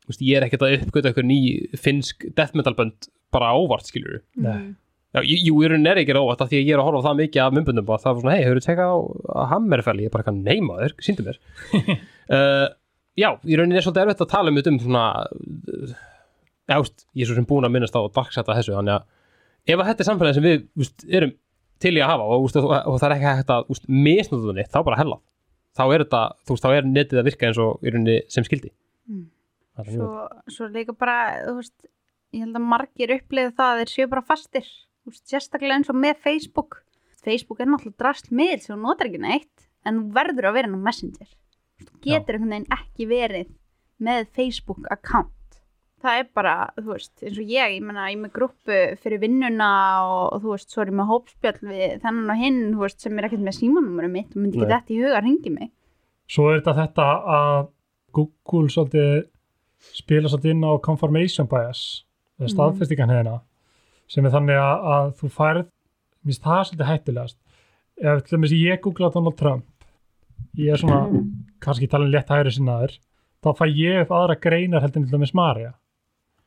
[0.04, 1.42] þú veist, ég er ekkert að uppgöta eitthvað ný
[1.78, 4.74] finnsk death metal bönd bara ávart, Nei.
[5.14, 7.20] Já, jú, í rauninni er ekki óvart af því að ég er að horfa það
[7.20, 8.94] mikið af myndböndum og það var svona, hei, hefur þú tekað
[9.30, 10.00] á Hammerfell?
[10.02, 11.38] Ég er bara eitthvað, nei maður, síndu mér.
[12.34, 12.66] Uh,
[13.22, 15.92] Já, í rauninni er svolítið erfitt að tala um þetta um svona uh,
[16.66, 19.78] Já, veist, ég er svo sem búin að minnast á darksetta þessu, þannig að ef
[19.84, 21.36] að þetta er samfélagi sem við veist, erum
[21.84, 24.72] til í að hafa og, og, og það er ekki hægt að misnúta það neitt,
[24.74, 25.20] þá bara hella.
[25.74, 27.92] Þá er þetta, veist, þá er netið að virka eins og
[28.32, 29.26] sem skildi Mm.
[29.84, 30.10] Svo,
[30.48, 31.90] svo líka bara, veist
[32.34, 34.70] ég held að margir upplifið það að þeir séu bara fastir.
[35.08, 36.80] Veist, sérstaklega eins og með Facebook.
[37.24, 40.72] Facebook er náttúrulega drast miðl sem þú notar ekki neitt en þú verður að vera
[40.72, 41.30] á Messenger.
[41.84, 43.52] Þú getur einhvern veginn ekki verið
[44.04, 45.32] með Facebook account
[46.04, 49.22] það er bara, þú veist, eins og ég ég menna, ég er með grúppu fyrir
[49.24, 49.70] vinnuna
[50.04, 53.00] og, og þú veist, svo er ég með hópspjöll við þennan og hinn, þú veist,
[53.06, 54.74] sem er ekkert með símanúmurum mitt og myndi ekki Nei.
[54.76, 55.72] þetta í huga að ringi mig
[56.34, 57.68] svo er þetta þetta að
[58.14, 59.24] Google svolítið
[59.94, 61.82] spila svolítið inn á confirmation bias
[62.40, 62.54] eða Mhm.
[62.56, 63.40] staðfestingan hérna
[64.08, 67.38] sem er þannig að, að þú færð mér finnst það svolítið hættulegast
[68.04, 69.66] ef til dæmis ég googla Donald Trump
[70.58, 71.02] ég er svona
[71.64, 72.96] kannski talin létt hægri sinnaður
[73.44, 75.74] þá fæ ég aðra greinar heldur en til dæmis Marja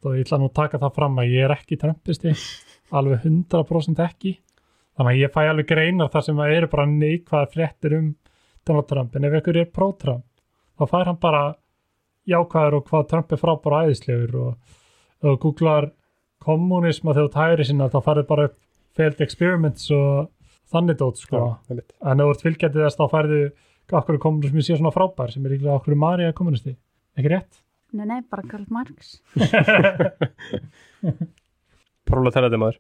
[0.07, 2.33] og ég ætla nú að taka það fram að ég er ekki trumpisti,
[2.97, 4.37] alveg 100% ekki.
[4.97, 8.09] Þannig að ég fæ alveg greinar þar sem að eru bara neikvæða fréttir um
[8.67, 9.17] Donald Trump.
[9.17, 10.25] En ef ykkur er pro-Trump
[10.77, 11.43] þá fær hann bara
[12.31, 14.39] jákvæður og hvað Trump er frábæra æðislegur.
[14.41, 14.55] Og
[15.21, 15.91] ef þú googlar
[16.47, 18.57] kommunisma þegar þú tæri sinna þá farið bara upp
[18.97, 20.31] failed experiments og
[20.73, 21.93] þannig dót sko einmitt.
[22.01, 23.41] en ef þú ert fylgjandi þess þá færðu
[24.01, 26.75] okkur kommunismi sé svona frábær sem er líklega okkur Marja kommunisti,
[27.19, 27.61] ekki rétt?
[27.97, 29.17] Nei, nei, bara Karl Marx.
[32.07, 32.79] Proletariati maður.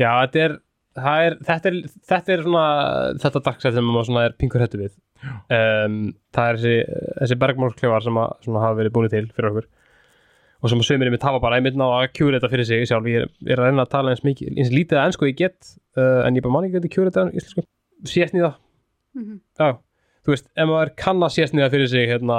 [0.00, 0.54] Já, þetta er,
[1.00, 1.76] er þetta er,
[2.10, 2.64] þetta er svona
[3.22, 4.94] þetta dagsætt sem maður svona er pinkur hættu við.
[5.52, 5.98] Um,
[6.34, 6.74] það er þessi,
[7.20, 9.68] þessi bergmálsklefar sem að, svona hafa verið búin til fyrir okkur.
[10.60, 12.88] Og sem að sömur ég mitt hafa bara einmitt ná að kjúra þetta fyrir sig
[12.90, 15.38] sjálf, ég er, er að reyna að tala eins mikið eins lítið að ennsku ég
[15.38, 17.64] get uh, en ég bara man ekki að þetta kjúra þetta í íslensku.
[18.10, 18.50] Sérstnýða,
[19.10, 19.40] Mhm.
[19.58, 19.72] já,
[20.22, 22.36] þú veist ef maður kann að sérstnýða fyrir sig hérna,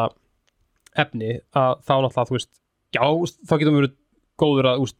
[1.00, 2.52] efni, að þá náttúrulega þú veist,
[2.96, 3.06] já,
[3.48, 3.96] þá getum við verið
[4.42, 4.98] góður að úst,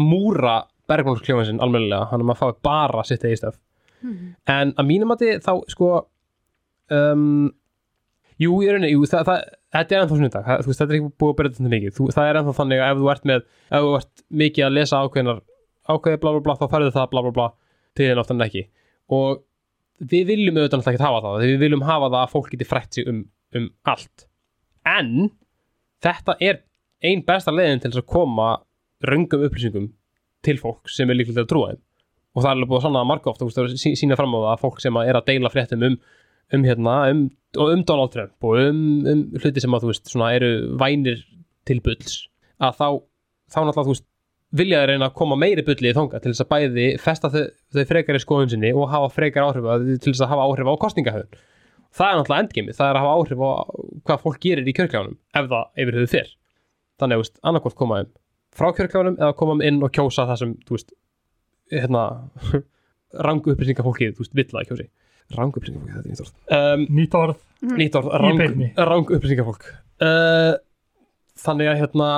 [0.00, 0.54] múra
[0.88, 3.60] bergmálsklefan sinn almennilega, hann er maður fáið bara sitt eigi stöf
[4.04, 4.34] Mhm.
[4.52, 5.86] en að mínum að þið þá sko
[6.92, 7.52] um,
[8.40, 10.98] jú, ég rauninni, jú, það, það, þetta er ennþá sunnudag, það, þú veist, þetta er
[10.98, 13.24] ekki búið að breyta þetta mikið, þú, það er ennþá þannig að ef þú ert
[13.30, 13.40] með
[13.78, 15.40] ef þú ert mikið að lesa ákveðnar
[15.94, 17.48] ákveði bla bla bla, þá færðu það bla bla bla
[17.94, 18.62] til þín oftan en ekki.
[19.14, 19.42] Og
[20.04, 22.96] við viljum auðvitað náttúrulega ekki hafa það við viljum hafa það að fólk geti frætt
[22.98, 23.20] sig um,
[23.54, 24.26] um allt
[24.88, 25.30] en
[26.04, 26.62] þetta er
[27.04, 28.48] ein besta leiðin til að koma
[29.04, 29.90] röngum upplýsingum
[30.44, 31.82] til fólk sem er líklega til að trúa þeim.
[32.34, 34.38] Og það er alveg búið að sanna það marga oft og sí, sína fram á
[34.38, 35.98] það að fólk sem að er að deila fréttum um,
[36.54, 37.22] um hérna um,
[37.64, 41.22] um Donald Trump og um, um hluti sem að þú veist svona eru vænir
[41.68, 42.24] til bulls
[42.60, 42.88] að þá,
[43.54, 44.08] þá náttúrulega þú veist
[44.54, 47.42] vilja þeir reyna að koma meiri bulli í þanga til þess að bæði festa þau,
[47.74, 50.70] þau frekar í skoðun sinni og hafa frekar áhrif að, til þess að hafa áhrif
[50.70, 51.42] á kostningahöfun
[51.94, 53.50] það er náttúrulega endgemi, það er að hafa áhrif á
[54.08, 56.32] hvað fólk gerir í kjörkjáðunum ef það yfir höfuð fyrr
[57.00, 58.10] þannig að þú veist, annarkvort koma þeim
[58.54, 60.92] frá kjörkjáðunum eða koma þeim inn og kjósa það sem veist,
[61.74, 62.04] hérna
[63.28, 64.86] rangu upplýsingafólkið, þú veist, vill að kjósi.
[65.38, 66.38] Rangu upplýsingafólkið, þetta er nýtt orð.
[66.58, 67.36] Um, Nýtt orð,
[67.78, 68.68] nýtt orð, Í rang, beinni.
[68.90, 69.66] rang upplýsingafólk.
[70.02, 70.52] Uh,
[71.44, 72.08] þannig að hérna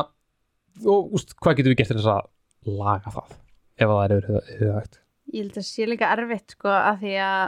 [0.85, 3.37] og úst, hvað getum við gert til þess að laga það
[3.77, 4.99] ef það er yfir höfuðagt
[5.33, 7.45] Ég held að það sé líka erfitt sko að því að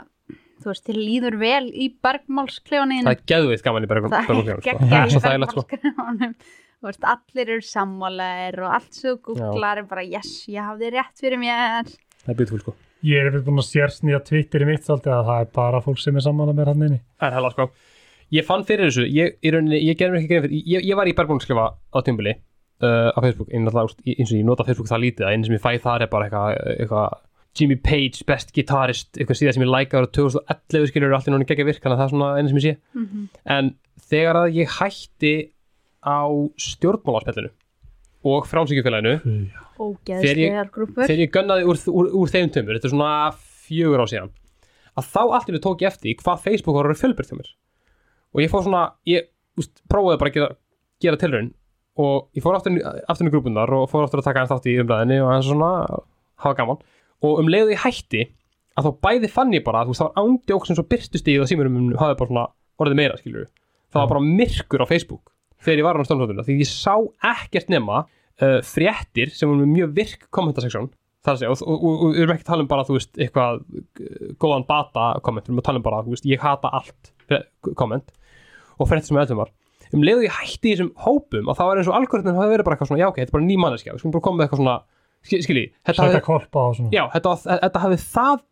[0.63, 4.29] þú veist, þér líður vel í bergmálsklefaninu það er geðveitt gaman í bergum það er
[4.29, 4.75] bergum- sko.
[4.79, 5.63] það er í svo þægilegt sko.
[5.71, 6.35] bergmálsklefanum
[6.79, 11.19] þú veist, allir eru sammálaðir og allt svo googlar er bara yes, ég hafði rétt
[11.19, 11.89] fyrir mér.
[12.23, 12.75] Það er beautiful sko.
[13.07, 15.99] Ég er við búin að sérsnýja Twitter í mitt svolítið að það er bara fólk
[16.03, 16.99] sem er saman með hann inni.
[17.23, 17.69] En hella sko.
[18.35, 20.99] Ég fann fyrir þessu ég, í rauninni, ég gerði mér ekki grein fyrir ég, ég
[20.99, 22.35] var í bergmálsklefa á tímbili
[22.83, 25.71] uh, á Facebook, eins og ég nota Facebook það lítið að einn sem ég fæ
[25.81, 27.05] þar er bara eitthvað eitthva,
[27.57, 31.85] Jimmy Page, best gitarist eitthvað síðan sem ég læka ára 2011 skilur allir núna þannig
[31.85, 32.75] að það er svona einn sem ég sé.
[32.93, 33.71] Mm en
[34.09, 35.33] þegar að ég hætti
[36.05, 36.23] á
[36.55, 37.51] stjórnmálarspillinu
[38.29, 39.15] og frálsíkjufélaginu
[39.79, 44.07] ógeðslegar grúpur þegar ég gönnaði úr, úr, úr þeim tömur þetta er svona fjögur á
[44.11, 44.31] síðan
[44.99, 47.51] að þá einu tók ég eftir hvað Facebook var að vera fjölbyrð mér.
[48.35, 50.49] Og ég fór svona, ég úst, prófaði bara að gera,
[51.03, 51.51] gera tilraun
[51.99, 52.77] og ég fór aftur,
[53.09, 55.71] aftur í grúpunar og fór aftur að taka hans þátt í umræðinni og hans svona
[56.39, 56.81] hafa gaman
[57.25, 58.27] og um leiðu ég hætti
[58.79, 61.27] að þá bæði fann ég bara að þú veist það var ándjók sem svo byrstust
[61.29, 62.45] í og símurum hafi bara svona
[62.79, 63.49] orðið meira skilur
[63.89, 66.95] það var bara myrkur á Facebook þegar ég var á stofnhóttuna því ég sá
[67.33, 70.91] ekkert nema uh, fréttir sem voru með mjög virk kommentaseksjón
[71.25, 74.29] þar að segja og, við erum ekki að tala um bara þú veist eitthvað uh,
[74.39, 77.11] góðan bata komment við erum að tala um bara þú veist ég hata allt
[77.79, 78.13] komment
[78.79, 79.51] og fréttir sem öllum var.
[79.89, 82.67] Um leiðu ég hætti í þessum hópum og það var eins og algoritmin hafi verið
[82.67, 84.45] bara eitthvað svona já ok, þetta er bara ný manneskja við skulum bara koma með
[84.45, 84.75] eitthvað svona
[85.25, 88.45] skilji, þetta hafi, já, þetta, þetta hafi það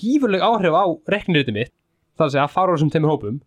[0.00, 1.72] gífurleg áhrif á rekniriti mitt
[2.16, 3.38] það að segja að fara úr þessum teimur hópum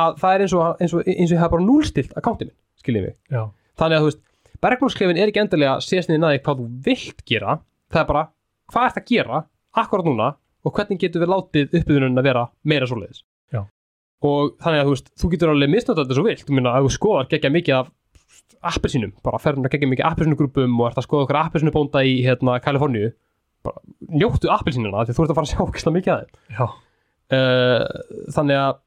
[0.00, 2.56] að það er eins og, eins og, eins og ég hafa bara núlstilt akkánti minn,
[2.78, 3.16] skiljið mig.
[3.30, 3.42] Já,
[3.80, 4.20] þannig að þú veist,
[4.62, 7.56] bergmálsklefin er ekki endilega niður næði hvað þú vilt gera
[7.90, 8.24] það er bara,
[8.70, 9.42] hvað ert að gera
[9.80, 10.30] akkurat núna
[10.66, 13.24] og hvernig getur við látið uppbyðunum að vera meira svoleiðis?
[13.50, 13.64] Já.
[14.26, 16.86] og þannig að þú veist, þú getur alveg misnöta þetta svo vilt, þú minna að
[16.86, 17.90] þú skoðar geggja mikið af
[18.72, 22.58] appelsínum, bara ferðin að geggja mikið appelsínugrúpum og ert að skoða okkur appelsínubónda í hérna
[22.64, 23.12] Kaliforníu.
[23.66, 26.42] Bara njóttu appelsínuna því þú ert að fara að sjá okkur mikið að þeim.
[26.58, 26.66] Já,
[27.36, 28.78] uh, þannig að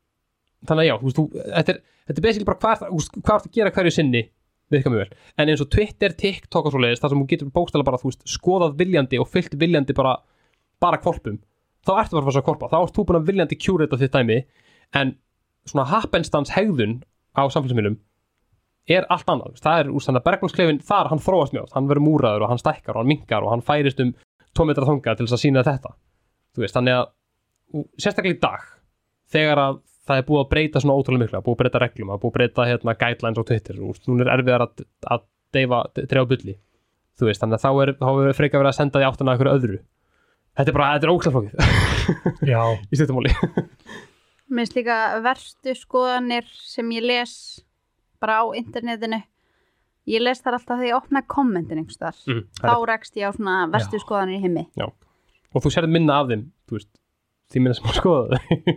[0.63, 3.73] þannig að já, þú þetta er þetta er basically bara hvað þú ert að gera
[3.75, 4.23] hverju sinni
[4.73, 7.49] við mjög vel, en eins og Twitter, TikTok og svo leiðist, þar sem þú getur
[7.53, 10.15] bókstæla bara, þú veist, skoðað viljandi og fyllt viljandi bara,
[10.81, 11.37] bara kvolpum
[11.83, 14.15] þá ertu bara að fara að kvolpa, þá ert þú búin að viljandi kjúrita þitt
[14.15, 14.39] dæmi,
[14.97, 15.13] en
[15.69, 17.01] svona happenstans hegðun
[17.37, 17.99] á samfélagsmiðlum
[18.89, 22.07] er allt annað, það er úr þannig að Bergmannsklefin þar, hann þróast mjög, hann verður
[22.07, 24.11] múraður og hann stækkar og hann minkar og hann færist um
[24.53, 25.93] 2 metra þanga til þess að sína þetta.
[26.53, 27.05] Þú veist, þannig að
[27.73, 28.65] og sérstaklega í dag
[29.33, 32.21] þegar að það er búið að breyta svona ótrúlega mikla, búið að breyta reglum, að
[32.21, 36.55] búið að breyta hérna, guidelines á Twitter, hún er erfiðar að, að deyfa, drefa bulli
[37.19, 39.35] þú veist, þannig að þá er, þá er frekar verið að senda því áttan að
[39.35, 39.79] einhverju öðru.
[40.53, 41.53] Þetta er bara, þetta er óklæðflókið
[42.53, 43.31] já, í stuttumáli
[44.53, 47.33] Mér finnst líka verstu skoðanir sem ég les
[48.23, 49.19] bara á internetinu.
[50.09, 53.31] Ég les þar alltaf þegar ég opna kommentin einhvers þar, mm, þá rekst ég á
[53.35, 54.03] svona verstu Já.
[54.03, 54.65] skoðanir í himmi
[55.53, 56.89] og þú sérð minna af þeim þú veist,
[57.53, 58.73] því minna sem að skoða þau.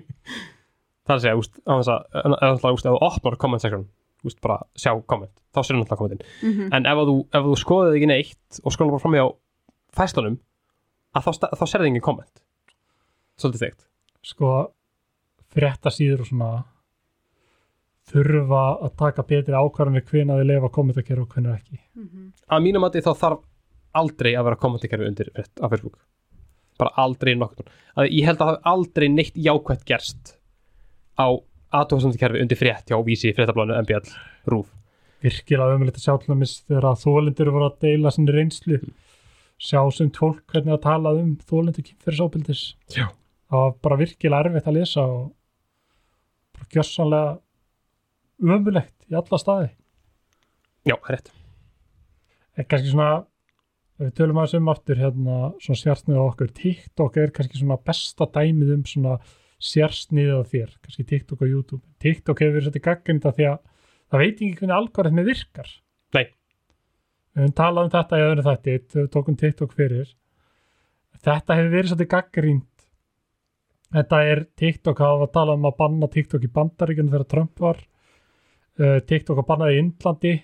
[1.06, 3.62] Það er að segja, úst, á þess að eða náttúrulega, úst, ef þú opnar comment
[3.62, 3.84] section
[4.26, 6.30] úst, bara sjá komment, þá sérðu náttúrulega kommentin.
[6.42, 9.26] Mm en ef að þú, ef þú skoðið ekki neitt og skrólar bara fram á
[9.98, 10.38] fæslunum
[11.16, 12.42] að þá, sta- þá sérðu engin komment
[13.38, 13.86] svolítið þygt
[14.26, 14.50] sko
[15.54, 16.50] frétta síður og svona
[18.10, 21.78] þurfa að taka betri ákvarðanir hvena þið lefa kommentakera og hvena ekki.
[21.96, 22.32] -hmm.
[22.48, 23.42] að mínum mati þá þarf
[23.96, 25.98] aldrei að vera kommentikerfi undir frétt á Facebook.
[26.78, 27.66] Bara aldrei nokkur
[27.96, 30.36] að ég held að það aldrei neitt jákvætt gerst
[31.16, 31.32] á
[31.72, 34.12] aðtóðsendikerfi undir frétt hjá vísi, fréttablánu, MBL,
[34.46, 34.68] RÚF
[35.24, 38.80] virkilega ömulegt að sjá til dæmis þegar að þólendur voru að deila sinni reynslu.
[39.56, 43.08] Sjá sem tólk hvernig að tala um þólendur kynferðisópildis Já.
[43.48, 45.30] það var bara virkilega erfitt að lesa og
[46.56, 47.30] bara gjössanlega
[48.42, 49.70] ömulegt í alla staði.
[50.86, 51.32] Já, það rétt.
[52.56, 53.10] Er kannski svona
[54.00, 56.52] við tölum aðeins um aftur hérna svona sjarsnið á okkur.
[56.56, 59.16] TikTok er kannski svona besta dæmið um svona
[59.56, 61.82] sjarsnið á þér, kannski TikTok og YouTube.
[62.02, 63.58] TikTok hefur verið svolítið gagginda því að
[64.12, 65.72] það veit ekki hvernig algoritmi virkar.
[66.16, 66.26] Nei.
[67.36, 70.12] við höfum talað um þetta í öðru þætti, við tókum TikTok fyrir.
[71.24, 72.72] Þetta hefur verið svolítið gaggrind
[73.94, 77.82] þetta er TikTok hafa að tala um að banna TikTok í bandaríkjunum þegar Trump var
[78.80, 80.34] uh, TikTok að banna í Indlandi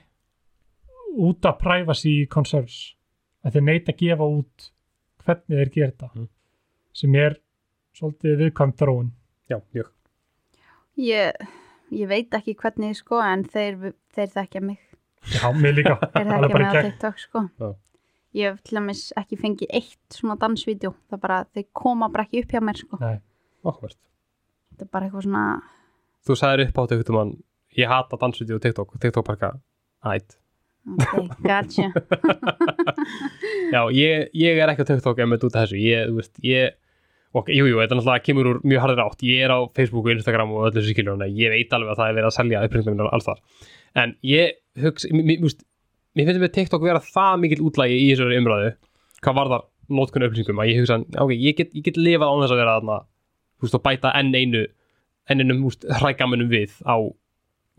[1.23, 2.95] út af privacy concerns.
[3.45, 4.69] Að þeir neita að gefa út
[5.25, 6.29] hvernig þeir gera þetta Mm.
[6.95, 7.37] sem er
[7.97, 9.11] svolítið viðkvæmt þróun.
[9.51, 9.91] Já, mjög.
[10.97, 11.33] Ég,
[11.93, 14.79] ég veit ekki hvernig sko en þeir, þeir þekkja mig.
[15.33, 15.97] Já, mér líka.
[16.13, 16.83] Þeir þekkja bara mig á.
[16.89, 17.45] TikTok sko.
[17.61, 17.75] Já.
[18.35, 20.95] ég hef til dæmis ekki fengið eitt svona dansvídeó.
[21.13, 22.99] Það bara, þeir koma bara ekki upp hjá mér sko.
[23.01, 23.19] Nei.
[23.63, 23.99] áhverst
[24.73, 25.43] þetta er bara eitthvað svona
[26.27, 27.33] þú sagðir upp átt eitthvað mann
[27.79, 28.95] ég hata dansvídeó og TikTok.
[28.95, 29.59] Og TikTok eitthvað
[30.13, 30.39] ætt
[31.15, 31.91] ok, gotcha.
[33.75, 35.83] Já, ég, ég er ekki á TikTok en með út af þessu.
[35.83, 36.79] Ég, þú veist, ég
[37.33, 39.23] og jú, jú, þetta náttúrulega kemur úr mjög harðir átt.
[39.25, 42.11] Ég er á Facebook og Instagram og öllu þessu skiljum ég veit alveg að það
[42.11, 43.41] er verið að selja upprýndum minnar alls þar
[44.03, 45.41] en ég hugsa mér,
[46.27, 48.71] finnst með TikTok vera það mikil útlægi í þessu umræðu
[49.23, 52.45] hvað var þar nótkunni upplýsingum að ég hugsa, ok, ég get, ég get lifað án
[52.45, 52.77] þess að vera
[53.63, 54.63] og bæta enn einu
[55.31, 56.97] enn einum, þú veist, hrægamunum við á,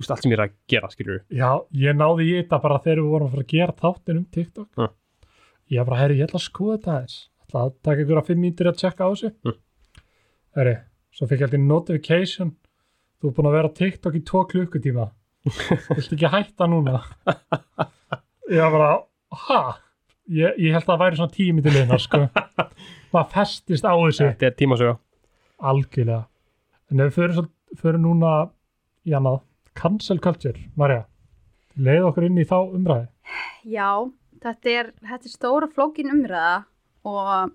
[0.04, 1.50] veist, allt sem ég er að gera, skiljur já,
[1.84, 4.68] ég náði í þetta bara þegar við vorum að fara að gera þáttin um TikTok.
[4.80, 4.90] Ja.
[5.74, 7.16] ég bara, herri, ég ætla að skoða þetta aðeins.
[7.44, 9.32] Ætla að taka ykkur að fimm mínútur að tjekka á þessu.
[9.44, 9.58] Mm.
[10.60, 10.76] herri,
[11.14, 12.52] svo fikk ég alltaf notification.
[13.20, 15.08] Þú er búin að vera á TikTok í tvo klukkutíma.
[15.98, 17.02] Viltu ekki hætta núna?
[18.52, 18.92] Ég var bara,
[19.48, 19.64] ha?
[20.32, 22.22] Ég, ég held að það væri svona tími til einhver sko.
[23.14, 24.28] Maður festist á þessu.
[24.30, 25.00] Þetta er tímasöga
[25.64, 26.26] algjörlega.
[26.92, 28.34] En ef við förum, förum núna
[29.08, 29.42] í annað
[29.80, 31.06] cancel culture, Marja
[31.74, 33.08] leið okkur inn í þá umræði
[33.66, 33.90] Já,
[34.44, 36.64] þetta er, þetta er stóra flókin umræða
[37.08, 37.54] og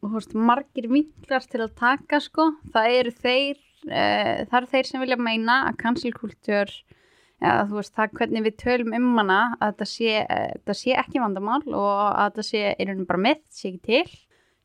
[0.00, 3.58] þú veist, margir vinklar til að taka sko, það eru þeir
[3.90, 6.98] uh, það eru þeir sem vilja meina að cancel culture
[7.40, 11.62] þú veist, það hvernig við tölum um hana að þetta sé, þetta sé ekki vandamál
[11.68, 14.18] og að þetta sé einhvern bara mitt, sé ekki til.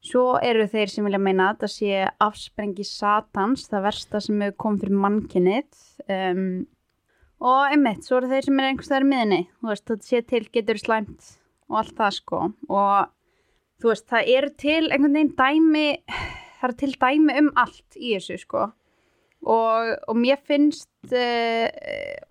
[0.06, 4.58] Svo eru þeir sem vilja meina að þetta sé afsprengi satans, það versta sem hefur
[4.65, 5.80] komið fyrir mannkinnið
[6.17, 6.43] um,
[7.43, 10.45] og einmitt, svo eru þeir sem er einhvers þar miðinni, þú veist, þetta sé til
[10.56, 11.36] getur slæmt
[11.69, 12.41] og allt það sko.
[12.69, 13.12] Og
[13.82, 15.86] þú veist, það eru til einhvern veginn dæmi
[16.60, 18.65] það eru til dæmi um allt í þessu sko.
[19.45, 21.67] Og, og mér finnst uh,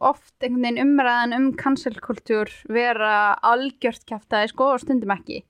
[0.03, 5.44] oft einhvern veginn umræðan um cancelkultúr vera algjört kjaftaði sko og stundum ekki.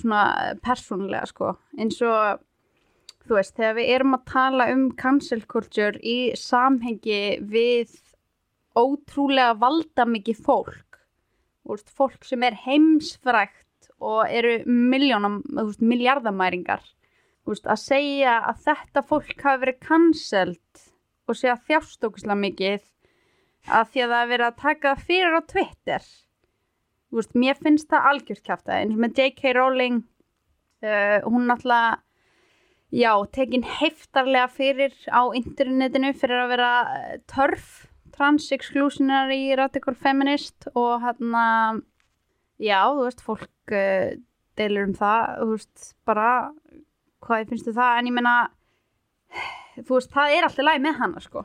[0.00, 1.52] Svona persónulega sko.
[1.76, 2.40] Eins og
[3.26, 7.20] þú veist, þegar við erum að tala um cancel culture í samhengi
[7.52, 7.92] við
[8.78, 11.00] ótrúlega valda mikið fólk
[11.68, 16.82] veist, fólk sem er heimsfrækt og eru miljónam, þú veist, miljardamæringar
[17.48, 20.84] veist, að segja að þetta fólk hafi verið cancelled
[21.24, 22.90] og segja þjást okkurslega mikið
[23.64, 26.08] að því að það er verið að taka fyrir á Twitter.
[27.38, 29.52] Mér finnst það algjört kjafta eins og með J.K.
[29.54, 32.02] Rowling uh, hún náttúrulega
[32.94, 37.70] já, tekin heftarlega fyrir á internetinu fyrir að vera eh, törf
[38.14, 41.82] trans-exclusionary radical feminist og hann að
[42.62, 44.14] já, þú veist, fólk uh,
[44.58, 46.28] deilur um það, þú veist, bara
[47.24, 48.36] hvað finnst þú það, en ég meina
[49.82, 51.44] þú veist, það er alltaf læg með hana, sko.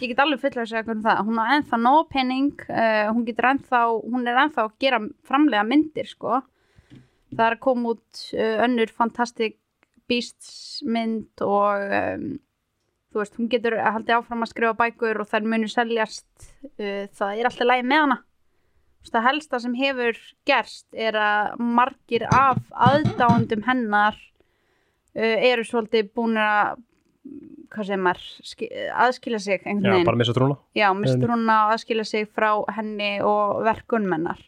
[0.00, 1.22] Ég get alveg fulla að segja hvernig það.
[1.26, 5.66] Hún á ennþá nóg penning uh, hún getur ennþá, hún er ennþá að gera framlega
[5.68, 6.40] myndir, sko.
[7.34, 9.58] Það er að koma út uh, önnur Fantastic
[10.08, 12.26] Beasts mynd og um,
[13.16, 16.26] þú veist, hún getur haldið áfram að skrifa bækur og þær munu seljast
[16.76, 18.18] uh, það er alltaf lægi með hana.
[19.06, 20.16] Það helsta sem hefur
[20.50, 22.58] gerst er að margir af
[22.90, 26.82] aðdándum hennar uh, eru svolítið búin að
[27.72, 30.06] hvað maður, ski- aðskilja sig einhvern Já, veginn.
[30.06, 30.56] bara missa trúna.
[30.76, 34.38] Já, mistur hún að aðskilja sig frá henni og verkunum hennar.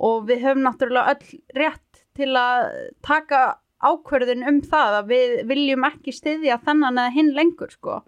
[0.00, 2.68] Og við höfum náttúrulega öll rétt til að
[3.04, 3.40] taka
[3.80, 8.00] ákverðin um það að við viljum ekki styðja þennan eða hinn lengur, sko.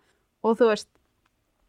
[0.43, 0.91] Og þú veist,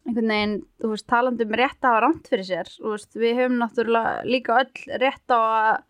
[0.04, 3.36] einhvern veginn, þú veist, talandi um rétt að hafa rámt fyrir sér, þú veist, við
[3.40, 5.82] höfum náttúrulega líka öll rétt á að,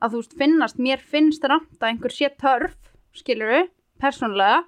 [0.00, 2.76] að þú veist, finnast, mér finnst rámt að einhver sé törf,
[3.16, 3.70] skilur við,
[4.02, 4.64] persónulega,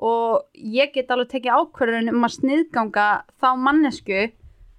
[0.00, 3.08] og ég get alveg tekið ákvörðun um að sniðganga
[3.38, 4.22] þá mannesku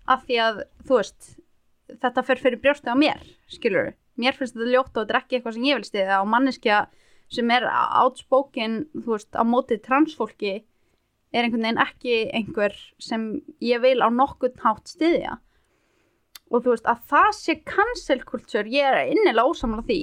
[0.09, 1.35] af því að, þú veist
[2.01, 3.21] þetta fer fyrir brjósti á mér
[3.51, 6.29] skilur mér finnst þetta ljótt og þetta er ekki eitthvað sem ég vil stiða og
[6.31, 6.79] manneskja
[7.31, 10.53] sem er outspoken, þú veist, á móti transfólki
[11.31, 13.29] er einhvern veginn ekki einhver sem
[13.63, 15.37] ég vil á nokkurn hátt stiðja
[16.51, 20.01] og þú veist, að það sé cancel culture, ég er innilega ósamla því.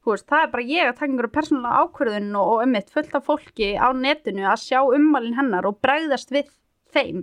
[0.00, 2.90] Þú veist, það er bara ég að taka einhverju persónulega ákvörðun og, og um eitt
[2.94, 6.50] fullt af fólki á netinu að sjá ummælin hennar og bregðast við
[6.90, 7.22] þeim.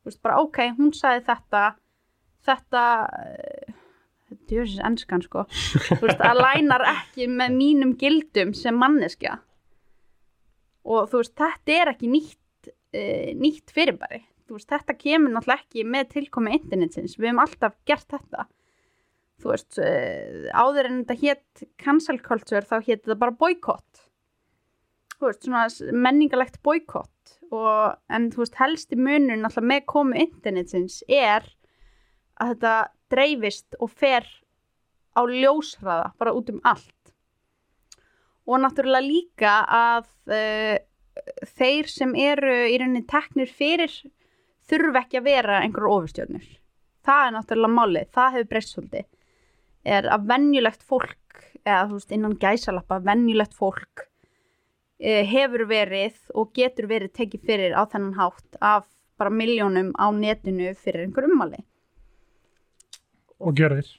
[0.00, 1.64] Þú veist, bara ok, hún sagði þetta
[2.46, 2.84] þetta
[4.50, 5.46] djöfisins enskan sko.
[5.88, 9.38] Þú veist, að lænar ekki með mínum gildum sem manneskja.
[10.88, 14.22] Og þú veist, þetta er ekki nýtt uh, nýtt fyrirbæri.
[14.52, 18.46] Veist, þetta kemur náttúrulega ekki með tilkomi internetsins, við hefum alltaf gert þetta.
[19.42, 24.04] Þú veist, uh, áður en þetta hétt cancel culture þá hétt þetta bara boykott.
[25.16, 27.08] Þú veist, svona menningalegt boykott.
[27.52, 31.46] Og, en þú veist, helsti munur náttúrulega með komu internetsins er
[32.40, 32.74] að þetta
[33.12, 34.26] dreifist og fer
[35.12, 37.12] á ljóshraða bara út um allt.
[38.48, 40.76] Og náttúrulega líka að uh,
[41.58, 43.92] þeir sem eru í rauninni teknir fyrir
[44.68, 46.46] þurfa ekki að vera einhverjum ofurstjörnur.
[47.02, 49.10] Það er náttúrulega málið, það hefur breyst svolítið.
[49.82, 56.54] Er að venjulegt fólk eða þú veist innan gæsalappa venjulegt fólk uh, hefur verið og
[56.56, 58.88] getur verið tekið fyrir á þennan hátt af
[59.20, 61.60] bara miljónum á netinu fyrir einhver ummali
[63.42, 63.90] og gjörðir.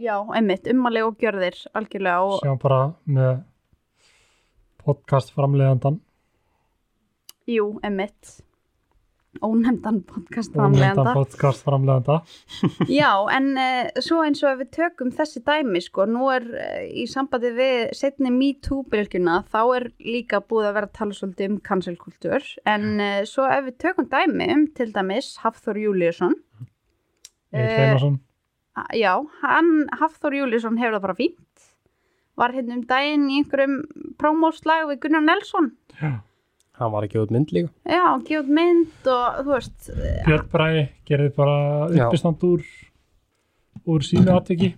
[0.00, 3.42] Já, einmitt, ummali og gjörðir algjörlega og sem bara með
[4.82, 6.00] podcast framleiðandan
[7.50, 8.40] jú, einmitt.
[9.40, 12.18] Ónefndan podcast framleganda podcast framleiðanda
[12.92, 16.82] Já, en uh, svo eins og ef við tökum þessi dæmi, sko, nú er uh,
[16.84, 21.62] í sambandi við setni MeToo-bylgjuna, þá er líka búið að vera að tala svolítið um
[21.64, 26.36] cancelkultúr, en uh, svo ef við tökum dæmi um til dæmis Hafþór Júliusson,
[27.52, 28.20] Egill Eh, Einarsson
[28.96, 31.64] já, hann, Hafþór Júliusson hefur það bara fínt,
[32.40, 33.80] var hérna um daginn í einhverjum
[34.20, 35.72] prómóslag við Gunnar Nelson,
[36.80, 40.48] Hann var ekki út mynd líka já, hann gefur mynd og þú veist, eh, Björn
[40.50, 41.56] Bræði gerði bara
[41.92, 42.06] Já.
[42.08, 42.64] uppistand úr
[43.92, 44.72] úr sínu atviki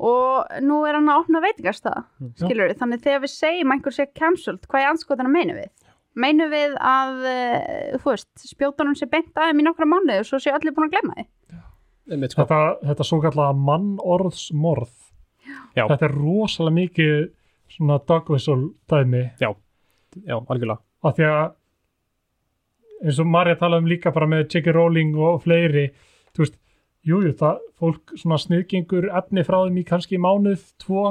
[0.00, 2.44] og nú er hann að opna veitingastað Já.
[2.44, 5.70] skilur þannig þegar við segjum að einhver sé cancelled, hvað er anskotan að meina við?
[6.20, 10.40] Meinum við að, uh, þú veist, spjótunum sé beint aðeim í nokkra mánuði og svo
[10.42, 11.26] sé allir búin að glemma því?
[12.10, 12.42] Einmitt, sko.
[12.42, 14.94] þetta, þetta svo kallega mannorðsmorð
[15.76, 15.84] Já.
[15.86, 17.16] þetta er rosalega mikið
[17.70, 19.52] svona dog whistle dæmi Já,
[20.40, 21.44] algjörlega af því að
[23.00, 24.74] eins og Marja talaði um líka bara með J.K.
[24.76, 25.86] Rowling og fleiri
[26.34, 26.56] þú veist,
[27.06, 31.04] jújú, jú, það fólk svona sniðgengur efni frá þeim í kannski mánuð, tvo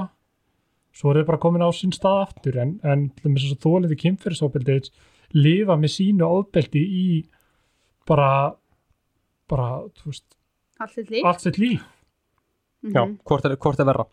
[0.95, 3.65] svo er þau bara komin á sinn stað aftur en, en til dæmis þess að
[3.65, 4.79] þóliði kynferðisofbeldi
[5.37, 7.07] lifa með sínu ofbeldi í
[8.09, 8.31] bara
[9.49, 10.27] bara, þú veist,
[10.79, 11.25] Allt þitt líf?
[11.27, 11.87] allt sitt líf.
[12.89, 14.05] Já, hvort er, hvort er verra.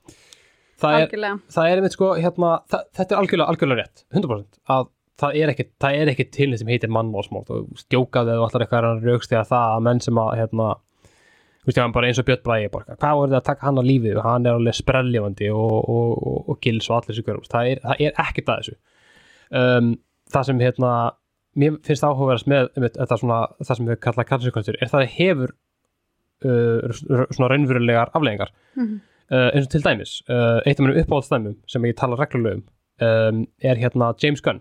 [0.77, 1.37] Það er, Algjörlega.
[1.55, 5.53] það er einmitt sko hérna, það, þetta er algjörlega, algjörlega rétt 100% að það er
[5.53, 9.33] ekki, það er ekki til sem heitir mannmálsmál og stjókaði eða allar eitthvað að raukst
[9.33, 10.67] að það að menn sem að hérna,
[11.63, 13.81] þú veist, ég bara eins og Björn Bræði bara, hvað voru það að taka hann
[13.81, 14.19] á lífið?
[14.21, 17.71] Og hann er alveg sprelljafandi og, og, og, og gils og allir þessu görum, það
[17.71, 18.77] er, það er ekkert að þessu.
[19.63, 19.91] Um,
[20.35, 20.93] það sem hérna
[21.57, 25.15] mér finnst áhugaverðast með einmitt, þetta svona, það sem við kalla kallinsugastur er það að
[25.17, 25.57] hefur
[26.43, 29.01] svona raunverulegar afleggingar Mhm.
[29.31, 32.65] uh, eins og til dæmis uh, eitt af mennum uppáhaldsdæmum sem ég tala reglulega um
[33.01, 34.61] um, er hérna James Gunn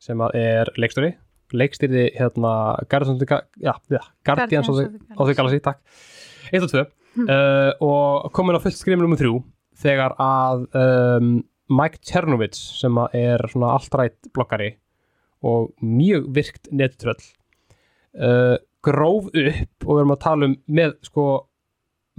[0.00, 1.14] sem er leikstjóri
[1.52, 2.52] leikstýrði hérna
[2.88, 3.26] Guardians of the,
[5.36, 5.78] Galaxy takk,
[6.52, 9.42] 1 og 2 uh, og komin á fullt skrifin um þrjú
[9.82, 14.74] þegar að um, Mike Chernovitz sem er svona alltrætt blokkari
[15.42, 17.20] og mjög virkt nettröll
[18.16, 21.26] uh, gróf upp og við erum að tala um með sko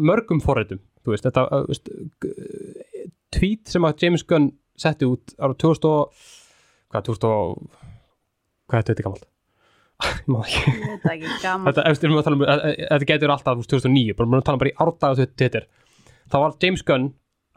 [0.03, 0.41] mörgum
[1.14, 1.91] veist, þetta veist,
[3.34, 4.49] tweet sem að James Gunn
[4.80, 6.26] setti út ára 2000 og
[6.93, 7.61] hvað, 2000 og
[8.72, 9.30] hvað er þetta gammalt?
[10.32, 10.43] Man
[11.03, 11.86] það ekki gaman þetta,
[12.34, 12.43] um,
[12.89, 15.70] þetta getur alltaf þú veist, 2009, bara við tala bara í árdaga til Twitter
[16.32, 17.09] þá var James Gunn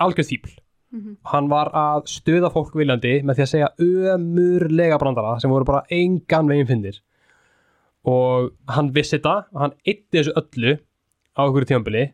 [0.03, 0.57] algjörð þýpl
[0.97, 1.17] Mhm.
[1.33, 3.71] hann var að stuða fólk viljandi með því að segja
[4.15, 7.01] ömurlega brandara sem voru bara engan veginn fyndir
[8.07, 10.77] og hann vissi þetta og hann ytti þessu öllu
[11.37, 12.05] á einhverju tímabili.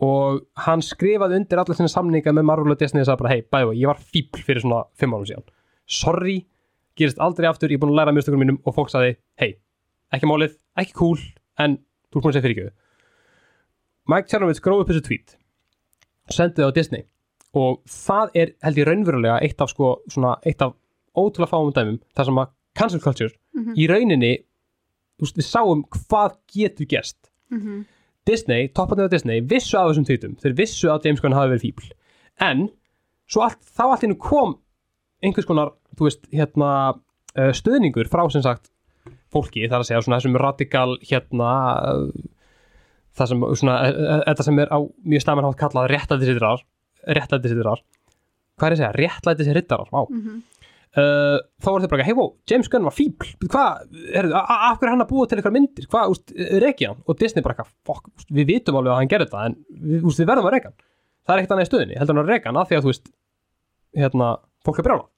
[0.00, 3.42] Og hann skrifaði undir allar sinni samninga með Marvel og Disney og sagði bara hei,
[3.50, 5.46] bæði, ég var fíbl fyrir svona fimm árum síðan.
[5.90, 6.36] Sorry,
[6.98, 8.60] gerist aldrei aftur ég er búin að læra mjögstökum mínum.
[8.64, 9.56] Og fólk sagði hei,
[10.14, 11.18] ekki málið, ekki cool
[11.58, 11.78] en
[12.12, 12.70] þú er búin að segja fyrir
[14.08, 15.34] Mike Chernovitz gróð upp þessu tweet
[16.28, 17.02] og sendi það á Disney.
[17.58, 20.74] Og það er held ég raunverulega eitt af sko, svona, eitt af
[21.18, 23.74] ótrúlega fáum dæmum þar sem að cancel culture Mhm.
[23.74, 24.32] í rauninni
[25.26, 27.18] veist, við sáum hvað getur gerst.
[27.50, 27.84] Mhm.
[28.28, 31.62] Disney, topparnið á Disney vissu af þessum tweetum, þeir vissu að James Gunn hafi verið
[31.64, 31.86] fíbl
[32.44, 32.66] en
[33.40, 34.58] allt, þá allt innu kom
[35.24, 38.68] einhvers konar, þú veist, hérna uh, stöðningur frá sem sagt
[39.32, 41.48] fólki, þar að segja svona þessum radikal hérna
[41.88, 42.04] uh,
[43.16, 46.62] það sem svona, uh, þetta sem er á mjög stamanhátt kallað réttlætisrittarar
[47.08, 47.82] réttlætisrittarar
[48.58, 50.42] hvað er að segja, réttlætisrittarar, á Mhm.
[50.96, 53.32] Uh, þá voru þeir bara, hei, wow, James Gunn var fíbl.
[53.44, 55.90] Hvað, er, af hverju er hann að búa til eitthvað myndir?
[55.92, 56.34] Hvað, úst,
[56.64, 57.04] reykja hann?
[57.06, 60.30] Og Disney bara, fuck, úst, við vitum alveg að hann gerði þetta en úst, við
[60.32, 60.80] verðum að reyka hann.
[61.28, 62.92] Það er ekkert annað í stöðinni, heldur hann að reyka hann af því að þú
[62.92, 63.14] veist,
[63.98, 64.32] hérna,
[64.64, 65.08] fólk er brjála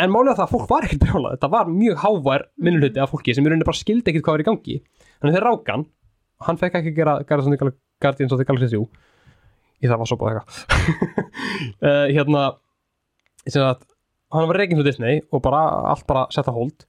[0.00, 3.34] en er það að fólk var ekkert brjála þetta var mjög hávær minnuluti af fólki
[3.36, 4.76] sem í rauninni bara skildi ekkert hvað var í gangi.
[5.20, 5.76] Þannig þeir ráka
[6.46, 7.44] hann, fekk ekki gera, gera
[13.52, 13.74] svona
[14.30, 14.60] Guardians of the Galaxy 3 í það var svo búið eitthvað sem að hann var
[14.60, 16.86] reygin frá Disney og bara allt bara setta hold.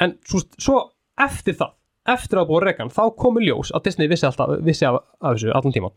[0.00, 0.76] En svo, svo
[1.18, 1.76] eftir það
[2.06, 5.52] eftir að búið reygan þá komu ljós að Disney vissi, alltaf, vissi af, af þessu
[5.54, 5.96] allan tíman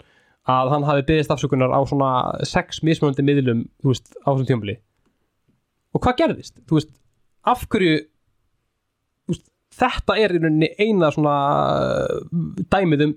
[0.49, 2.12] að hann hafi byggðist afsökunar á svona
[2.47, 4.80] sex mismunandi miðlum veist, á þessum tímabili.
[5.93, 6.55] Og hvað gerðist?
[6.66, 6.91] Þú veist,
[7.45, 7.97] af hverju
[9.30, 9.45] veist,
[9.78, 11.36] þetta er í rauninni eina svona
[11.76, 13.16] uh, dæmið um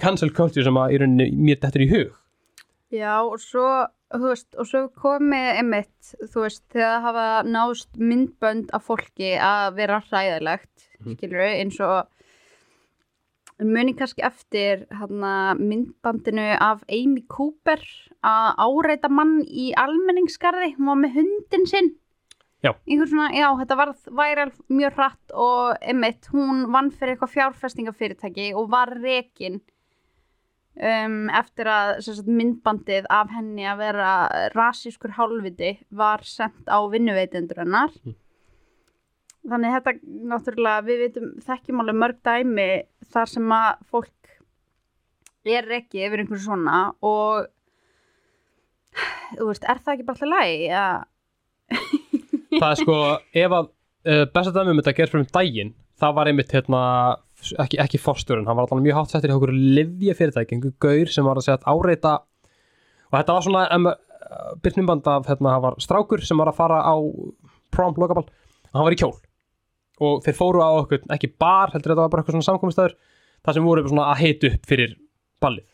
[0.00, 2.14] cancel culture sem að í rauninni mér dettur í hug.
[2.94, 3.66] Já, og svo,
[4.20, 9.32] þú veist, og svo komið einmitt, þú veist, þegar það hafa nást myndbönd af fólki
[9.40, 11.16] að vera hræðilegt, Mhm.
[11.16, 12.06] skilur eins og
[13.60, 17.80] muni kannski eftir hana, myndbandinu af Amy Cooper
[18.24, 21.92] að áreita mann í almenningskarði, hún var með hundin sinn.
[22.64, 22.72] Já.
[22.88, 28.70] Svona, já, þetta var væral mjög hratt og einmitt, hún vann fyrir eitthvað fjárfestingafyrirtæki og
[28.70, 29.60] var rekin
[30.74, 34.10] um, eftir að sagt, myndbandið af henni að vera
[34.54, 37.94] rasískur hálfviti var sendt á vinnuveitendur hennar.
[38.04, 38.18] Mm.
[39.50, 39.92] þannig þetta
[40.32, 42.68] náttúrulega við vitum þekkjum alveg mörg dæmi
[43.12, 44.38] þar sem að fólk
[45.44, 47.50] er ekki yfir einhverju svona og
[49.36, 51.02] þú veist, er það ekki bara alltaf lægi að
[52.54, 52.96] það er sko,
[53.44, 56.82] ef að uh, besta dæmi um þetta gerð fyrir um daginn það var einmitt hérna
[57.64, 61.12] ekki, ekki fórstjórun, hann var alltaf mjög hátt settir í okkur livja fyrirtæki, einhver gaur
[61.12, 62.14] sem var að segja að áreita
[63.10, 66.58] og þetta var svona um, uh, byrnumband af, hérna, það var strákur sem var að
[66.60, 66.94] fara á
[67.74, 68.26] prom lokaball,
[68.72, 69.14] hann var í kjól.
[70.02, 72.96] Og þeir fóru á okkur, ekki bar heldur þetta var bara eitthvað svona samkomistæður
[73.44, 74.96] það sem voru svona að heita upp fyrir
[75.44, 75.68] ballið.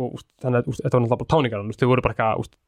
[0.00, 2.58] Og úst, þannig að úst, þetta var náttúrulega bara táningar þau voru bara eitthvað úst,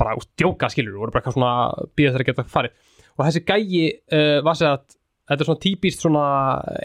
[0.00, 1.52] bara djóka skilur, voru bara eitthvað svona
[1.98, 2.76] býða þeir að geta farið.
[3.12, 3.82] Og þessi gæi
[4.16, 4.84] uh, var sér að
[5.32, 6.24] þetta er svona típist svona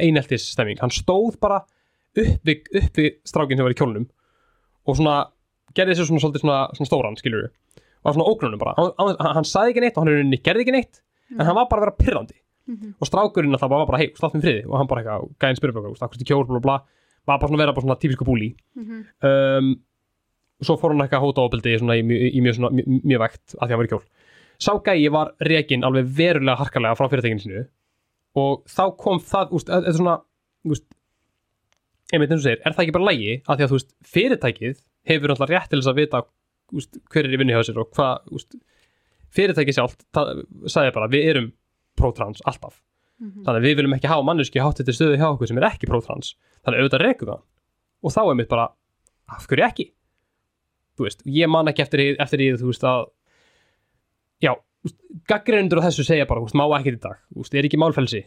[0.01, 1.61] eineltis stemming, hann stóð bara
[2.17, 4.07] upp við, upp við strákinn sem var í kjólnum
[4.87, 5.17] og svona
[5.77, 9.33] gerði þessu svona svolítið svona, svona stóran skilur og var svona ógnunum bara, hann, hann,
[9.37, 11.01] hann sagði ekki neitt og hann er gerði ekki neitt
[11.37, 12.37] en hann var bara að vera pirrandi.
[12.67, 12.95] Mhm.
[12.99, 14.63] og strákurinn alltaf var bara hei, slátt með friði.
[14.67, 16.73] Og hann bara eitthvað, gæðin bara, akkur til kjól bla bla,
[17.27, 19.05] var bara svona að vera bara svona típisku búli Mhm.
[19.23, 19.69] um,
[20.63, 23.55] svo fór hann eitthvað að hóta svona í, mjög- í mjög, svona, mjög, mjög vekt
[23.55, 24.03] að því að hann var í kjól.
[24.59, 27.65] Sá gæi var rekin alveg verulega harkalega frá fyrirtækinu sinu
[28.35, 30.17] og þá kom það úst, þetta er svona
[30.67, 30.87] úst,
[32.13, 35.33] einmitt eins og segir, er það ekki bara lægi að því að veist, fyrirtækið hefur
[35.33, 36.23] alltaf rétt til þess að vita
[36.77, 38.57] úst, hver er í vinnu hjá sér og hvað úst,
[39.35, 41.49] fyrirtækið sjálft það, sagði bara, við erum
[41.97, 42.81] pro-trans alltaf.
[43.17, 43.43] Mhm.
[43.47, 45.87] þannig að við viljum ekki hafa manneski hátt þetta stöðu hjá okkur sem er ekki
[45.89, 46.35] pro-trans.
[46.61, 47.39] Þannig að auðvitað rekum það
[48.05, 48.65] og þá er mitt bara,
[49.33, 49.85] af hverju ekki?
[50.97, 53.07] Þú veist, ég man ekki eftir því þú veist að
[54.45, 54.53] já,
[55.27, 56.93] gaggreinundur á þessu segja bara, má ekki
[57.35, 58.21] veist, er ekki málfrelsi,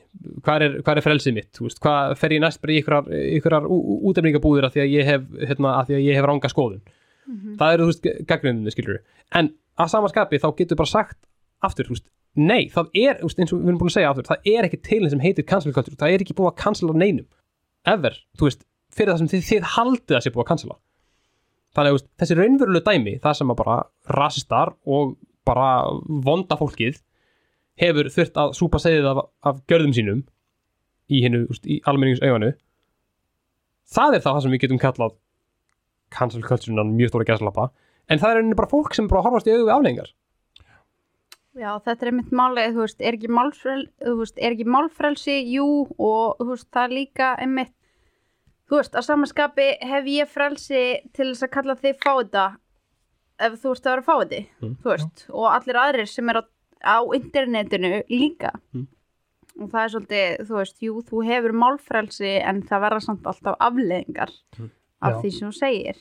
[0.44, 1.60] hvað er, er frelsið mitt?
[1.80, 5.76] Hvað fer ég næst bara í ykkurar, ykkurar útefningabúðir að því að ég hef hérna,
[5.78, 6.82] að að ég hef ranga skoðun?
[7.30, 7.56] Mhm.
[7.60, 7.88] það eru,
[8.26, 9.02] gaggreinundur, skilur
[9.38, 11.18] en að samanskapi þá getur bara sagt
[11.62, 14.50] aftur, veist, nei, það er veist, eins og við erum búin að segja aftur, það
[14.52, 17.26] er ekki til sem heitir cancel culture, það er ekki búið að cancela neinum.
[17.88, 18.64] Ever, þú veist,
[18.96, 20.78] fyrir það sem þið, þið haldið að sé búið að cancela.
[21.76, 23.76] Þannig að þessi raunverulegu dæmi það sem að bara
[24.18, 25.12] rasistar og
[25.48, 25.70] bara
[26.26, 27.00] vonda fólkið
[27.80, 30.22] hefur þurft að súpa segið af, af gjörðum sínum
[31.10, 32.52] í í almennings auganu
[33.90, 35.16] það er það sem við getum kallað
[36.14, 37.70] cancel culture mjög stóra gæslappa
[38.10, 40.12] en það er rauninni bara fólk sem bara horfast í augu við afleggingar
[41.58, 45.34] Já, þetta er einmitt málið, þú veist, er ekki, málfrel, þú veist, er ekki málfrelsi,
[45.50, 45.64] jú,
[45.98, 47.72] og þú veist, það er líka einmitt,
[48.70, 52.44] þú veist, að samanskapi hef ég frelsi til þess að kalla þig fáita
[53.40, 54.76] ef þú veist að vera fáiti, Mm.
[54.84, 56.44] veist, og allir aðrir sem er á,
[56.84, 58.50] á internetinu líka.
[58.74, 58.86] Mm.
[59.60, 63.56] Og það er svolítið, þú veist, jú, þú hefur málfrelsi en það verða samt alltaf
[63.60, 64.70] afleðingar Mm.
[65.02, 65.20] af Já.
[65.22, 65.96] því sem þú segir.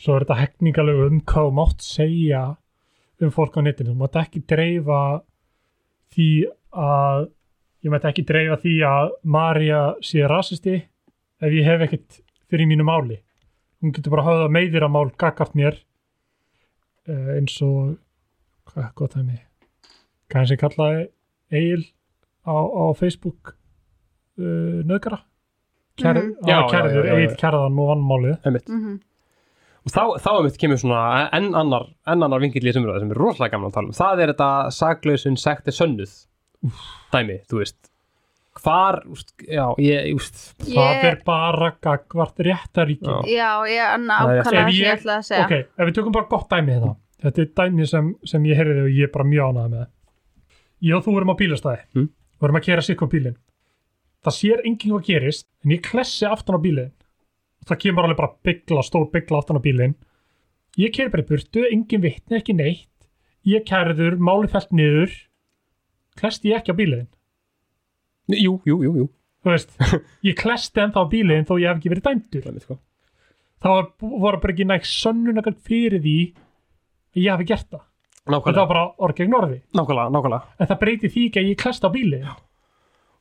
[0.00, 2.56] svo er þetta hekningalegu um hvað þú mátt segja
[3.20, 5.22] um fólk á netinu, þú mátt ekki dreifa
[6.14, 6.28] því
[6.72, 7.28] að
[7.84, 10.74] ég mátt ekki dreifa því að Marja sé rasisti
[11.40, 12.20] ef ég hef ekkert
[12.50, 13.20] fyrir mínu máli
[13.82, 15.76] hún getur bara höfða meðir að mál gagart mér
[17.08, 17.96] eins og
[18.70, 19.40] hvað, gott það mig
[20.30, 21.08] kannski kallaði
[21.50, 21.84] Egil
[22.46, 23.54] á, á Facebook
[24.38, 25.22] uh, nöðgara
[26.00, 26.30] Kær, Mhm.
[26.40, 27.06] mm já, kærður.
[27.12, 28.68] Egil kærðan og vann málið einmitt.
[28.68, 29.00] Mm
[29.80, 33.10] og þá, þá einmitt kemur svona enn annar, enn annar vingill í þessum umræðu sem
[33.10, 33.92] er rosalega gaman að tala um.
[33.96, 36.12] Það er þetta saglausun sekti sönnuð
[37.12, 37.89] dæmi, þú veist
[38.62, 43.20] hvar, úst, já, ég, úst það er bara gagvart réttaríki Já.
[43.26, 45.44] Já, ég er Það er- nákvæmlega Ef sem ég ég- ætlaði að segja.
[45.44, 48.82] ok, ef við tökum bara gott dæmi þetta þetta er dæmi sem, sem ég heyrði
[48.86, 49.86] og ég er bara mjög ánægð með.
[50.82, 51.82] Ég og þú erum á bílastæði.
[51.94, 52.08] Mm.
[52.40, 53.36] og erum að kera sikk á bílinn.
[54.24, 56.92] Það sér enginn hvað gerist en ég klessi aftan á bílinn.
[57.60, 59.94] Og það kemur alveg bara byggla, stór byggla aftan á bílinn.
[60.78, 62.88] Ég keri bara í burtu, enginn vitni, ekki neitt.
[63.44, 65.12] Ég kærður, máli fælt niður.
[66.16, 67.08] Klesti ég ekki á bílinn
[68.36, 69.08] jú, jú, jú, jú.
[69.40, 69.76] Þú veist,
[70.28, 72.48] ég klesti ennþá bílinn þó ég hef ekki verið dæmdur.
[72.50, 72.76] Einmitt, sko.
[73.64, 73.88] það var,
[74.26, 76.18] voru bara ekki nægt sönnunakar fyrir því
[77.16, 77.86] að ég hafi gert það.
[78.20, 79.58] Þetta nákvæmlega, var bara orð gegn orði.
[79.74, 80.54] Nákvæmlega, nákvæmlega.
[80.60, 82.22] En það breyti því ekki að ég klest á bíli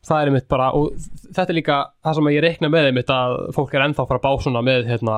[0.05, 0.93] það er einmitt bara, og
[1.36, 4.26] þetta er líka það sem ég reikna með einmitt að fólk er ennþá fara að
[4.26, 5.16] bá svona með hérna,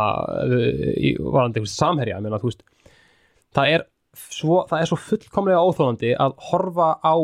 [0.98, 2.64] í varandi samherja, ég meina, þú veist
[3.56, 3.86] það er
[4.18, 7.16] svo, það er svo fullkomlega óþólandi að horfa á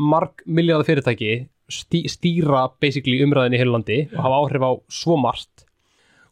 [0.00, 1.34] marg miljardar fyrirtæki
[1.72, 5.64] stí, stýra basically umræðinni í heilandi og hafa áhrif á svo margt.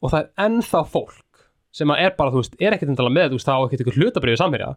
[0.02, 1.18] Og það er ennþá fólk
[1.72, 3.80] sem að er bara, þú veist, er ekkert endala með, þú veist, það á ekkert
[3.84, 4.72] einhver hlutabrið samherja.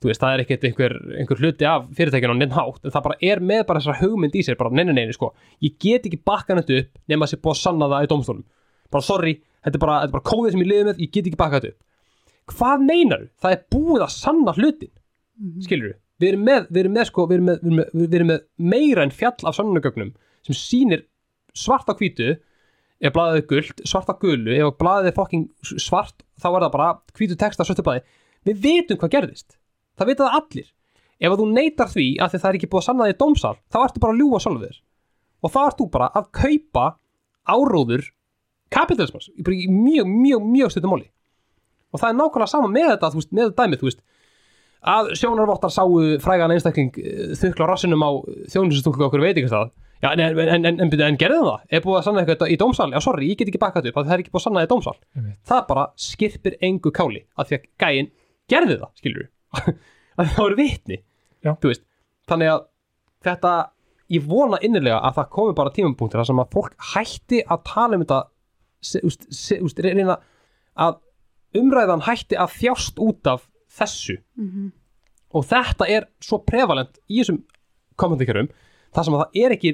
[0.00, 3.02] Þú veist, það er ekkert einhver, einhver hluti af fyrirtækinu á neinn hátt, en það
[3.04, 6.22] bara er með bara þessar hugmynd í sér, bara neina neina, sko ég get ekki
[6.24, 8.46] bakkan þetta upp nema að sé búið að sanna það í dómstólum,
[8.96, 11.28] bara sorry þetta er bara, þetta er bara kóðið sem ég liði með, ég get
[11.28, 11.84] ekki bakkan þetta upp.
[12.56, 14.92] Hvað meinar það er búið að sanna hlutin
[15.40, 15.60] Mhm.
[15.68, 15.98] skilur við
[16.28, 18.44] erum með, við erum með, sko, við erum með, við erum með, við erum með
[18.74, 20.12] meira en fjall af sannunagögnum
[20.46, 21.06] sem sýnir
[21.56, 22.34] svart á hvítu
[23.00, 26.74] ef blaðið er gult, svart á gulu ef blaðið er fokking svart þá er það
[26.76, 28.04] bara hvítu texta svörtu blaði.
[28.48, 29.58] Við vitum hvað gerðist,
[29.98, 30.68] það vita það allir.
[31.20, 33.78] Ef að þú neytar því að það er ekki búið að sanna því dómsal, þá
[33.82, 34.78] ertu bara að ljúga sjálfur
[35.40, 36.86] og þá ertu bara að kaupa
[37.48, 38.06] áróður
[38.72, 41.08] kapitalismas í mjög, mjög, mjög stuttum máli.
[41.90, 44.02] Og það er nákvæmlega sama með þetta, þú veist, með dæmið, þú veist
[44.80, 48.10] að sjónarvottar sáu frægan einstakling eh, þukla rassinum á
[48.52, 51.64] þjónusustúklu okkur veitingastað Já, en, en, en, en, en, en gerði það?
[51.68, 52.86] Er búið að sanna eitthvað í dómsal?
[52.94, 54.70] Já, sorry, ég get ekki bakað upp, það er ekki búið að sanna það í
[54.70, 54.94] dómsal.
[55.18, 55.36] Einmitt.
[55.50, 58.08] Það bara skirpir engu káli, af því að gæinn
[58.48, 59.28] gerði það, skilur við.
[60.16, 60.98] að það voru vitni.
[61.44, 61.52] Já.
[61.52, 61.84] Þú veist,
[62.32, 62.64] þannig að
[63.28, 63.52] þetta,
[64.16, 68.00] ég vona innilega að það komi bara tímapunktur þar sem að fólk hætti að tala
[68.00, 68.22] um þetta,
[69.84, 70.16] reyna
[70.80, 71.00] að
[71.60, 74.18] umræðan hætti að þjást út af þessu.
[74.40, 74.72] Mhm.
[75.30, 77.44] og þetta er svo prevalent í þessum
[78.00, 78.48] kommentarkerum
[78.90, 79.70] þar sem að það er ekki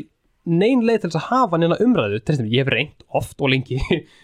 [0.46, 2.18] nein leið til þess að hafa neina umræðu.
[2.22, 3.80] Tristan, ég hef reynt oft og lengi.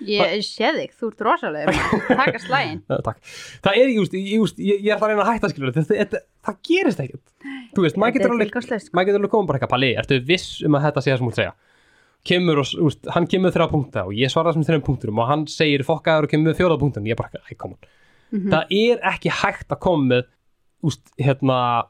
[0.07, 3.19] Ég sé þig, þú ert rosalegur Taka slægin Já, takk.
[3.65, 6.21] það er, ég, ég, ég, ég er það að reyna að hætta skilur þetta, þetta,
[6.47, 7.35] það gerist ekkert.
[7.75, 8.95] Þú veist, maður getur alveg tilgangslaust, sko.
[8.99, 11.31] maður getur alveg komið bara eitthvað palli, ertu viss um að þetta sé það sem
[11.31, 11.57] hún segja?
[12.23, 15.43] Kemur og, úst, hann kemur þrjá punkta og ég svara þessum þrjum punkturum og hann
[15.51, 17.81] segir fokkaður og kemur fjóða punktum ég er bara, æ, come
[18.33, 18.51] on Mhm.
[18.51, 20.23] það er ekki hægt að koma með
[20.83, 21.87] úst, hérna,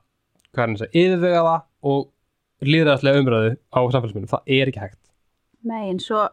[0.53, 2.09] hvað er hann að segja yfirvegaða og
[2.63, 4.99] líðræðslega umræðu á samfélagsmynum, það er ekki hægt
[5.65, 6.29] Nei, en svo,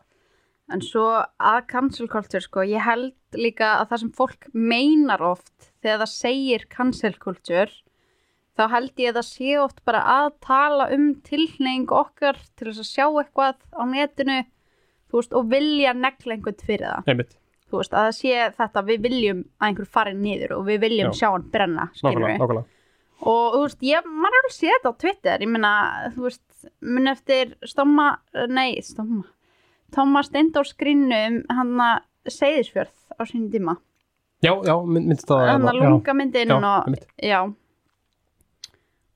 [0.71, 1.03] en svo
[1.39, 6.11] að cancel culture, sko, ég held líka að það sem fólk meinar oft þegar það
[6.15, 7.69] segir cancel culture,
[8.57, 12.81] þá held ég að það sé oft bara að tala um tilneying okkar til þess
[12.81, 14.39] að sjá eitthvað á netinu,
[15.13, 17.03] veist, og vilja negla einhvern fyrir það.
[17.07, 17.35] einmitt,
[17.69, 21.11] Þú veist, að það sé þetta, við viljum að einhver fari niður og við viljum
[21.11, 21.17] Já.
[21.19, 22.65] sjá hann brenna, nákvæmlega, nákvæmlega.
[23.19, 25.73] Og þú veist, ég, maður er alveg séð þetta á Twitter, ég meina,
[26.15, 28.07] þú veist mun eftir Stomma,
[28.49, 29.25] nei Stomma,
[29.95, 33.77] Thomas Steindórs grínum hann að Seyðisfjörð á sín tíma.
[34.43, 35.71] Já, já, mynd, myndist það hérna.
[35.71, 37.39] að lunga myndin og já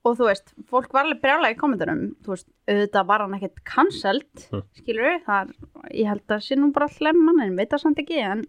[0.04, 2.04] og þú veist, fólk var alveg brjálega í kommentunum.
[2.26, 4.64] Þú veist, auðvitað var hann ekkert cancelled, Mm.
[4.76, 5.54] skilur við það er,
[5.96, 8.44] ég held að sé nú bara hlemman en veit það samt ekki, en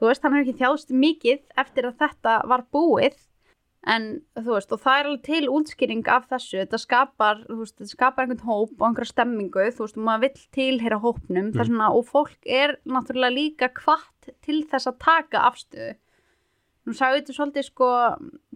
[0.00, 3.18] þú veist, hann hefur ekki þjáðst mikið eftir að þetta var búið.
[3.86, 7.76] En þú veist, og það er alveg til útskýring af þessu, þetta skapar þú veist,
[7.78, 9.62] þetta skapar einhvern hóp og einhverja stemmingu.
[9.72, 11.46] Þú veist, og maður vill tilheyra hópnum.
[11.54, 11.64] Mm.
[11.64, 15.94] svona, og fólk er náttúrulega líka kvart til þess að taka afstöðu.
[16.86, 17.88] Nú sagði þetta svolítið sko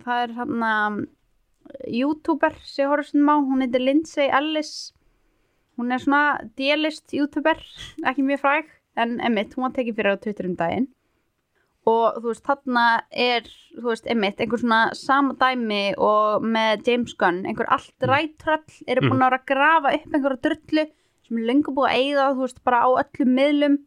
[0.04, 1.06] það er hann að
[1.90, 4.72] youtuber sem ég horfði svona á, hún heitir Lindsay Ellis.
[5.78, 7.58] Hún er svona D-list youtuber,
[8.06, 8.68] ekki mjög fræg
[9.00, 10.86] en emitt, hún var tekið fyrir á Twitter um daginn.
[11.90, 17.12] Og þú veist, þarna er, þú veist, emitt einhver svona sama dæmi og með James
[17.20, 20.86] Gunn, einhver allt rættröll eru búin að grafa upp einhverja drullu
[21.24, 23.78] sem er lengur búið að eyða þú veist, bara á öllum miðlum.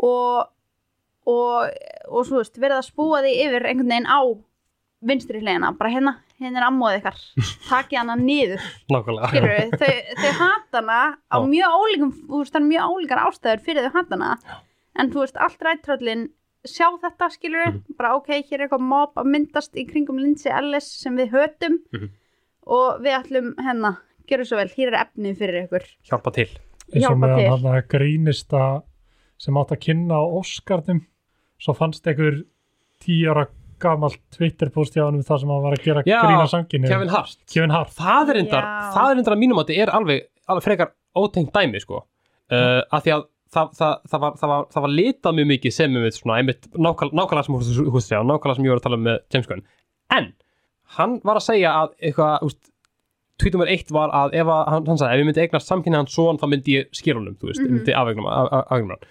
[0.00, 0.48] Og
[1.28, 1.68] og,
[2.08, 4.20] og svo veist, verið að spúa því yfir einhvern veginn á
[5.02, 6.14] vinstri hliðina, bara hérna,
[6.46, 7.22] hérna er ammóðið ykkar.
[7.68, 8.66] Takið hana niður.
[8.92, 9.30] Nákvæmlega.
[9.32, 11.00] Skilur þau, þau hata hana
[11.32, 11.46] á Já.
[11.54, 14.60] mjög ólíkum, þú veist, það er mjög ólíkar ástæður fyrir þau hata hana.
[14.98, 16.24] En þú veist, allt rættröllin
[16.68, 17.96] sjá þetta skilur Mhm.
[17.98, 21.78] bara ok, hér er eitthvað mob að myndast í kringum Lindsay Ellis sem við hötum.
[21.92, 22.10] Mhm.
[22.66, 23.96] og við ætlum hérna,
[24.28, 25.82] gera svo vel, hér er efnið fyrir ykkur.
[26.06, 26.46] Hjálpa til.
[26.94, 27.48] Eins og Hjálpa með til.
[27.50, 28.82] hann að grínista
[29.36, 31.00] sem átt að kynna á Óskarnum
[31.58, 32.44] svo fannst einhver
[33.02, 33.48] tíu ára
[33.82, 37.12] gamalt Twitter-post hjá hann um það sem hann var að gera Já, grína sanginu Kevin
[37.12, 38.88] Hart Kevin Hart það er reyndar, Já.
[38.96, 42.02] það er reyndar að mínum að þetta er alveg, alveg frekar ótengt dæmi sko.
[42.52, 45.72] uh, af því að það, það, það, var, það, var, það var litað mjög mikið
[45.76, 48.86] sem um svona, einmitt, nákvæm, nákvæmlega sem þú veist segja, nákvæmlega sem ég var að
[48.86, 49.64] tala um með James Gunn
[50.16, 50.28] en
[50.96, 52.60] hann var að segja að eitthvað, úst,
[53.40, 55.98] tweet nummer eitt var að ef að, hann, hann sagði, ef ég myndi eignast samkynni
[56.00, 57.76] hans son þá myndi ég skýra honum, þú veist, mm Mhm.
[57.80, 59.04] myndi afvegnum hann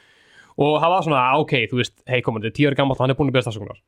[0.62, 3.30] og það var svona, ok, þú veist, hei komandi, tíu ári gammal hann er búin
[3.32, 3.80] að beðast afsökunar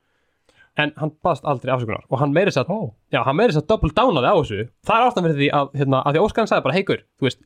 [0.81, 2.03] en hann baðast aldrei afsökunar.
[2.09, 4.61] Og hann meiri sér Ó, Já, hann meiri þess að double downaði á þessu.
[4.87, 7.03] Það er ástæðan fyrir því að, hérna, að því að Óskar hann sagði bara heikur,
[7.19, 7.39] þú veist.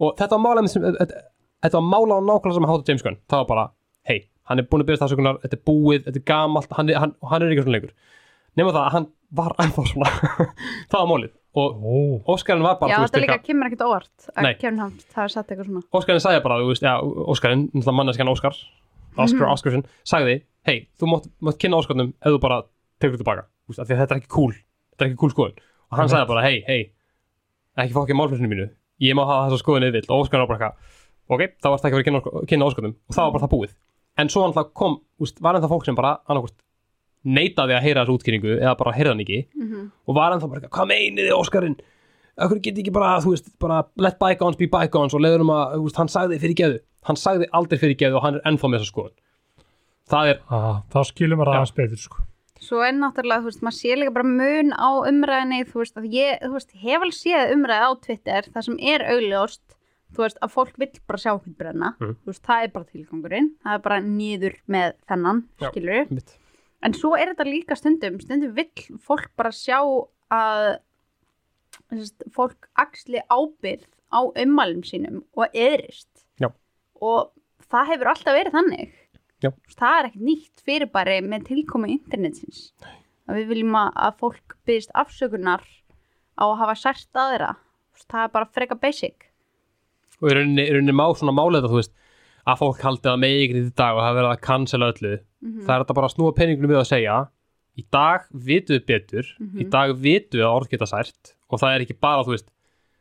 [0.00, 1.22] Og þetta var mála sem, þetta,
[1.80, 3.18] var mála á nákvæmlega sem að hátta James Gunn.
[3.32, 3.64] Það var bara,
[4.10, 4.18] hei,
[4.50, 7.14] hann er búin að byrja stafsökunar þetta er búið, þetta er gamalt, hann, er- hann,
[7.32, 7.92] hann er ekki svona lengur.
[8.60, 9.08] Nema það að hann
[9.40, 10.08] var ennþá svona.
[10.90, 11.32] Það var málið.
[11.60, 11.94] Og ó,
[12.34, 14.48] Óskarinn var bara, Já, þú veist, þetta líka kemur ekkert óvart að.
[14.60, 15.82] Kevin Hart það er sett eitthvað svona.
[15.98, 16.92] Óskarinn sagði bara, þú veist, já,
[17.34, 17.64] Óskarinn
[18.30, 18.58] Óskar
[19.18, 19.42] Mhm.
[19.50, 20.34] Óskarsson sagði,
[20.68, 22.62] hei, þú mátt, mátt kynna Óskarnum ef þú bara
[23.00, 24.54] tekur þetta því að þetta er ekki cool,
[24.92, 25.60] þetta er ekki cool skoðun.
[25.90, 26.80] Og hann sagði bara, hei, hei
[27.80, 28.66] ekki fá ekki málflutinu mínu,
[29.04, 30.08] ég má hafa þessa skoðun eða vill.
[30.08, 30.98] Og Óskarinn var bara eitthvað,
[31.36, 33.76] ok, þá varst það ekki að kynna, kynna Óskarnum og það var bara það búið.
[34.20, 36.58] En svo hann kom, úst, var ennþá fólk sem bara annarkvort
[37.20, 39.40] neitaði að heyra þessu útkynningu eða bara heyrða hann ekki.
[39.54, 41.80] Mm og var ennþá bara, hvað meinið þið Óskarinn?
[42.40, 45.90] Akkur geti ekki bara, þú veist, bara let bygones be bygones og leiður um að,
[45.96, 46.78] hann sagði fyrir geðu.
[47.04, 49.16] Hann sagði aldrei fyrir geðu og hann er ennþá með þessa skoðun
[50.10, 52.26] það er, að, þá skilum við aðeins betur sko.
[52.60, 56.08] Svo er náttúrulega, þú veist, maður sé líka bara mun á umræðinni, þú veist, að
[56.12, 59.62] ég, þú veist, hef alveg séð umræði á Twitter, það sem er augljóst,
[60.12, 62.12] þú veist, að fólk vill bara sjá hvern brenna, Mhm.
[62.20, 66.36] þú veist, það er bara tilgangurinn, það er bara nýður með þennan, skilur mitt
[66.82, 69.80] En svo er þetta líka stundum, stundum vill fólk bara sjá
[70.32, 70.78] að
[71.90, 76.24] þessast, fólk axli ábyrð á ummælum sínum og eðrist.
[76.40, 76.48] Já.
[77.00, 77.30] Og
[77.70, 78.94] það hefur alltaf verið þannig.
[79.42, 79.50] Já.
[79.78, 82.72] Það er ekkert nýtt fyrirbæri með tilkomi internetsins.
[83.30, 85.62] Að við viljum að, að fólk byggist afsökunar
[86.36, 87.54] á að hafa sært aðra.
[88.10, 89.26] Það er bara freka basic.
[90.20, 91.92] og í rauninni, má svona málega þú veist,
[92.48, 95.60] að fólk haldi að megi ekki í dag og það verið að cancela öllu Mm
[95.64, 97.14] það er þetta bara að snúa peningunum við að segja
[97.80, 99.60] í dag vitum við betur Mhm.
[99.60, 102.48] í dag vitum við að orð geta sært og það er ekki bara, þú veist,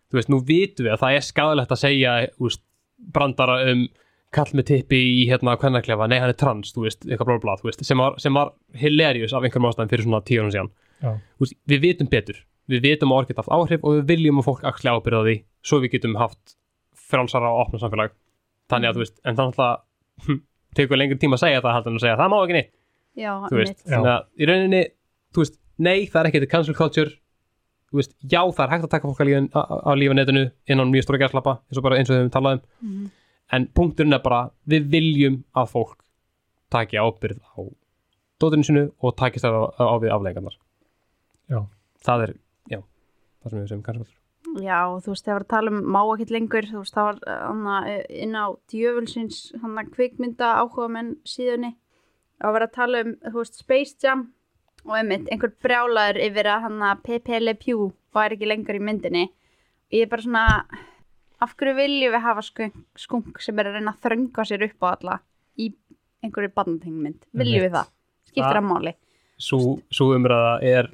[0.08, 2.62] þú veist nú vitum við að það er skadalegt að segja veist,
[3.12, 3.88] brandara um
[4.36, 6.08] kall með tippi í hérna kvennaklefa.
[6.10, 8.52] Nei hann er trans, þú veist, eitthvað blá blá, þú veist sem var, sem var
[8.78, 10.72] hilarious af einhverjum ástæðum fyrir svona tíu árum síðan.
[11.02, 11.12] Já.
[11.40, 14.42] Þú veist, við vitum betur, við vitum að orð geta haft áhrif og við viljum
[14.42, 15.36] að fólk axli ábyrða því
[15.70, 16.56] svo við getum haft
[17.10, 18.14] frálsara og opna samfélag.
[18.70, 20.38] Þannig að þú veist, en þannig að
[20.78, 22.72] tekur lengri tíma að segja það heldur en að segja það má ekki neitt.
[23.18, 24.84] Já, þú veist, þannig að í rauninni
[25.34, 27.16] þú veist, nei, það er ekki þetta cancel culture.
[27.90, 29.24] Þú veist, já, það er hægt að taka fólk
[29.58, 32.60] á á lífinetinu innan mjög stóra gæslappa, eins og bara eins og við höfum talað
[32.60, 32.62] um.
[32.86, 33.08] Mhm.
[33.56, 35.98] En punkturinn er bara, við viljum að fólk
[36.74, 37.60] taki ábyrð á
[38.40, 40.58] dótinu sinu og takist það á, á við afleggingarnar
[41.50, 41.60] Já.
[42.06, 42.34] það er,
[42.70, 42.80] já,
[43.42, 44.16] það sem við segjum culture
[44.64, 47.18] Já, þú veist, það var að tala um má ekkert lengur, þú veist, það var
[47.44, 47.78] hana,
[48.08, 51.74] inn á djöfulsins hann að kvikmynda áhuga menn síðunni
[52.40, 54.30] að vera að tala um, þú veist, Space Jam
[54.86, 57.04] og einmitt, einhver brjálaður yfir að hann að
[57.60, 59.26] Pew var ekki lengur í myndinni.
[59.94, 60.46] Ég er bara svona
[61.40, 64.86] af hverju viljum við hafa skunk, skunk sem er að reyna að þrönga sér upp
[64.86, 65.20] á alla
[65.60, 65.72] í
[66.24, 67.94] einhverju barnatengmynd, viljum við það
[68.30, 68.96] skiptir að máli
[69.40, 70.90] svo, svo umræða er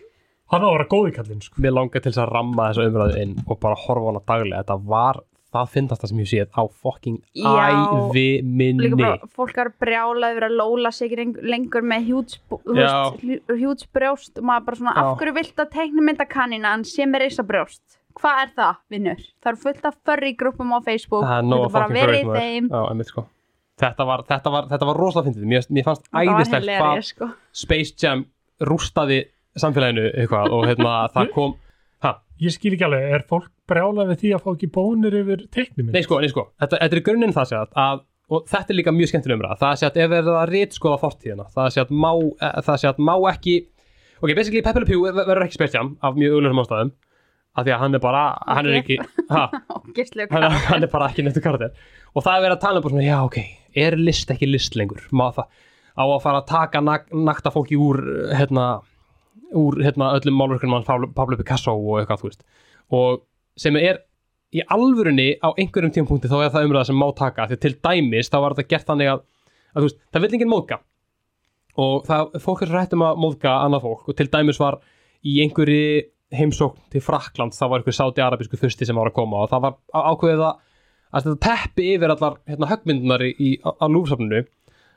[0.54, 1.62] hann á að vera góði kallinn sko.
[1.62, 4.62] mér langar til þess að ramma þessa umræðu inn og bara horfa á hana daglega
[4.62, 5.22] þetta var,
[5.56, 7.52] það finnast það sem ég séð á fucking Já.
[7.66, 12.40] ævi minni bara fólk er brjálað yfir að lóla sig lengur með hjúts,
[12.78, 12.94] Já.
[13.50, 15.04] hjúts brjóst og maður bara svona, Já.
[15.04, 19.24] af hverju vilt að teikna myndakanina sem er reysa brjóst hvað er það, vinnur?
[19.44, 21.26] Það eru fullt af furry grúpum á Facebook.
[21.26, 22.70] Það er nóg að bara fucking verið í þeim.
[22.72, 23.26] Já, einmitt sko.
[23.84, 26.70] Þetta var, þetta var, þetta var rosalega fyndið, mér, mér fannst Það var æðislegt hvað
[26.72, 27.28] hilarious, sko.
[27.66, 28.22] Space Jam
[28.70, 29.18] rústaði
[29.60, 31.54] samfélaginu eitthvað og hérna það kom
[32.06, 32.12] ha,
[32.44, 35.92] ég skil ekki alveg, er fólk brjálað við því að fá ekki bónir yfir teiknum
[35.92, 38.04] Nei sko, nei sko, þetta, þetta er grunninn það sé að, að
[38.36, 39.56] og þetta er líka mjög skemmtileg umræða.
[39.62, 42.10] Það sé að ef verið að rítskoða fortíðina það sé að má,
[42.40, 43.56] eh, það sé að má ekki
[44.24, 46.94] ok, basically Pepe Le Pew ver- verður ekki Space Jam af mjög augljósum ástæðum
[47.56, 48.98] af því að hann er bara, hann er ekki
[49.34, 51.72] ha, hann, er- hann er bara ekki nettu karakter.
[52.16, 53.38] Og það er verið að tala um bara svona, já ok
[53.76, 55.02] er list ekki list lengur?
[55.12, 55.46] Það
[55.96, 58.00] á að fara að taka nak, nakta fólki úr
[58.36, 58.66] hérna,
[59.56, 62.44] úr hérna, öllum málverkunum hans Pablo, Picasso og eitthvað þú veist.
[62.96, 63.22] Og
[63.60, 64.02] sem er
[64.56, 67.48] í alvörunni á einhverjum tímapunkti þá er það umræða sem má taka.
[67.52, 69.24] Því til dæmis þá var þetta gert þannig að,
[69.76, 70.80] að veist, það vil enginn móðga.
[71.84, 74.06] Og það, fólk er svo hrætt um að móðga annað fólk.
[74.12, 74.78] Og til dæmis var
[75.28, 76.04] í einhverju
[76.34, 79.62] heimsókn til Frakland það var einhver sáti arabísku fyrsti sem var að koma og það
[79.68, 80.56] var á- ákveðið að
[81.16, 84.42] þetta teppi yfir allar hérna, höggmyndunar í, á, á lúfsafninu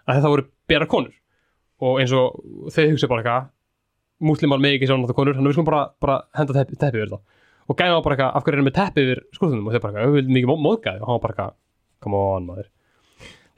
[0.09, 1.13] að þetta voru bera konur.
[1.85, 2.41] Og eins og
[2.75, 3.51] þau hugsa bara eitthvað
[4.29, 6.99] múslimar með ekki sjá náttúrulega konur þannig að við skulum bara, bara henda teppi, teppi
[7.05, 7.23] yfir það
[7.69, 10.09] og gæma bara eitthvað, af hverju erum við teppi yfir skurðunum og þau bara eitthvað,
[10.09, 11.55] við viljum mikið móðga þig og hann bara eitthvað,
[12.03, 12.69] come on maður.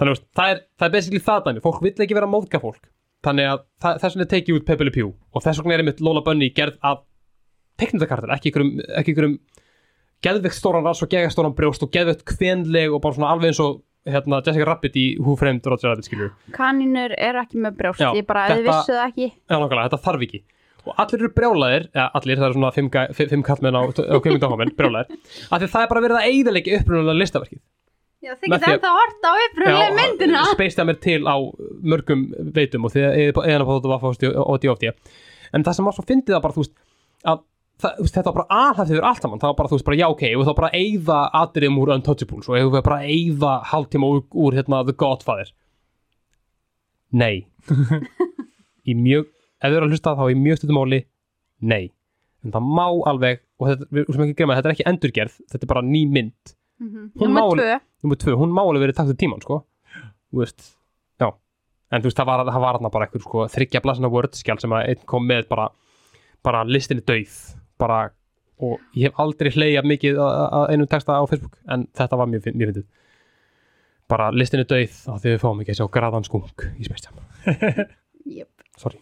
[0.01, 1.63] Þannig að það er, það er basically það dæmi.
[1.65, 2.91] Fólk vill ekki vera móðga fólk
[3.25, 3.63] þannig að
[4.01, 5.11] þess vegna tekið út Pepe Le Pew.
[5.37, 7.03] Og þess vegna er einmitt Lola Bunny gerð af
[7.81, 9.39] teknitakartar, ekki ykkurum
[10.25, 13.61] geðveikt stóran rass og geðveikt stóran brjóst og geðveikt kvenleg og bara svona alveg eins
[13.65, 18.01] og hérna, Jessica Rabbit í Who Framed Roger Rabbit skilur Kanínur eru ekki með brjóst,
[18.05, 19.29] Já, ég bara, ef þið þetta- vissu það ekki.
[19.51, 20.41] Já, nákvæmlega, þetta þarf ekki.
[20.81, 24.73] Og allir eru brjálæðir, eða allir, það eru svona fimm, fimm, kallmenn á, á kveimundahómen
[24.79, 25.19] brjálæðir,
[25.53, 27.61] af því það er bara verið að eigðarleiki upprunalega listaverkið.
[28.21, 30.45] Já, getur því að- ennþá hort á upprunalega myndina.
[30.55, 31.37] Space Jam er til á
[31.85, 32.25] mörgum
[32.57, 34.93] veitum og eðan að þetta var fást og DFT
[35.53, 36.75] en það sem var svo fyndið að bara þú veist
[37.29, 37.41] að
[37.83, 39.41] það, þetta var bara alhæft yfir allt saman.
[39.43, 42.49] Það var bara þú veist bara já ok og þá bara eigða atriðum úr Untouchables
[42.51, 45.51] og við bara eigða hálftíma úr, úr hérna The Godfather.
[47.13, 47.47] Nei.
[48.91, 49.27] Í mjög,
[49.61, 51.01] ef þið eru að hlusta þá í mjög stundum máli
[51.69, 51.91] nei.
[52.45, 55.67] En það má alveg og þetta, við sem ekki glemma, þetta er ekki endurgerð þetta
[55.67, 56.55] er bara ný mynd.
[56.81, 57.11] Mhm.
[57.21, 57.75] Númer má- tvö.
[58.03, 59.59] nummer tvö, hún má alveg verið takt til tíman sko.
[60.33, 60.71] Þú veist,
[61.21, 61.29] já.
[61.93, 64.89] En þú veist, það var, það var bara eitthvað sko, þryggja blasina wordskjál sem að
[64.89, 65.69] einn kom með bara,
[66.43, 67.37] bara listinni dauð
[67.81, 68.01] bara,
[68.61, 72.33] og ég hef aldrei hleyjað mikið að að einum texta á Facebook en þetta var
[72.33, 72.83] mjög, fyndið
[74.11, 77.23] bara listinni dauð á því við fáum ekki að sjá graðan skung í spesjam,
[78.27, 78.51] yep.
[78.83, 79.01] sorry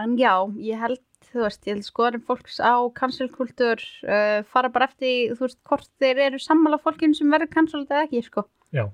[0.00, 4.88] En já, ég held, þú veist, ég held skoðanum fólks á cancelkultúr uh, fara bara
[4.90, 8.42] eftir, þú veist, hvort þeir eru sammála fólkinu sem verður cancelled eða ekki, sko.
[8.74, 8.88] Já.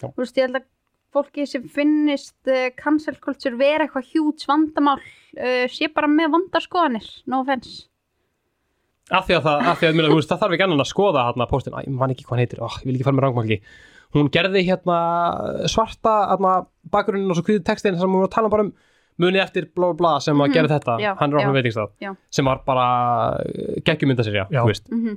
[0.00, 0.06] Já.
[0.06, 0.68] Þú veist, ég held að
[1.14, 7.06] fólki sem finnist uh, cancelkultúr vera eitthvað hjúts vandamál uh, sé bara með vandar skoðanir,
[7.26, 7.86] no offense.
[9.10, 11.22] af því að það, af því að, minna, veist, það þarf ekki annan að skoða
[11.30, 12.60] hérna postin, Æ, ég man ekki hvað hann heitir.
[12.66, 13.58] Oh, ég vil ekki fara með rangmælgi
[14.16, 14.98] hún gerði hérna
[15.68, 16.52] svarta hérna,
[16.92, 18.74] bakgrunnin og svo kviðið textin sem hún var að tala bara um
[19.20, 22.16] muni eftir blá blá bla sem að Mhm, gera þetta, já, hann er ofnum veitingstað
[22.30, 22.86] sem var bara
[23.84, 24.60] geggjumynda sér, já, Já.
[24.62, 24.92] þú veist.
[24.92, 25.16] Mm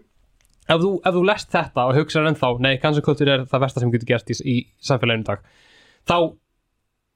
[0.71, 3.81] ef þú, ef þú lest þetta og hugsaður ennþá nei, cancel culture er það versta
[3.81, 5.41] sem getur gerst í, í samfélaginu í dag
[6.09, 6.17] þá,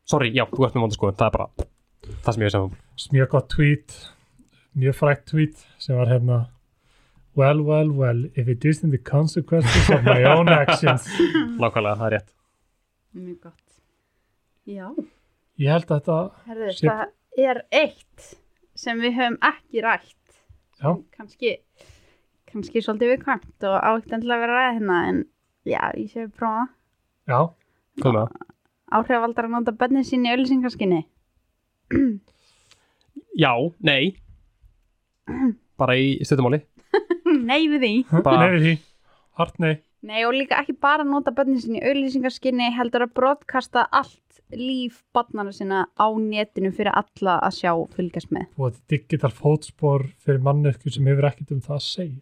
[0.05, 1.69] sorry, já, þú ert með vonda skoðun það er bara
[2.25, 3.97] það sem ég veist um mjög gott tweet
[4.75, 6.39] mjög frækt tweet sem var hérna
[7.35, 11.07] well, well, well, if it isn't the consequences of my own actions
[11.61, 12.31] nákvæmlega, það er rétt
[13.15, 13.61] Mjög gott.
[14.67, 14.87] Já,
[15.61, 16.15] ég held að þetta
[16.49, 18.25] herðu, Sé- það er eitt
[18.75, 20.39] sem við höfum ekki rætt.
[20.81, 20.89] Já.
[21.15, 21.51] Kanski,
[22.49, 25.21] kannski svolítið viðkvæmt og endilega að vera að ræða hérna, en
[25.63, 26.65] já, ég sé við prófa
[27.31, 27.39] já,
[28.03, 28.54] með það?
[28.91, 31.03] Áhrifaldar að nota bönnin sín í öllisingarskinni
[33.35, 33.51] Já,
[33.83, 34.15] nei.
[35.77, 36.61] Bara í stuttumáli.
[37.49, 37.93] Nei við því.
[38.23, 38.75] Bara- nei við því.
[39.35, 39.73] Hart nei,
[40.05, 44.39] Nei og líka ekki bara að nota bönnin sín í öllisingarskinni heldur að broadcasta allt
[44.55, 48.45] líf barnana sinna á netinu fyrir alla að sjá og fylgjast með.
[48.55, 52.21] Og þetta er digital fótspor fyrir manneskju sem hefur ekkert um það að segja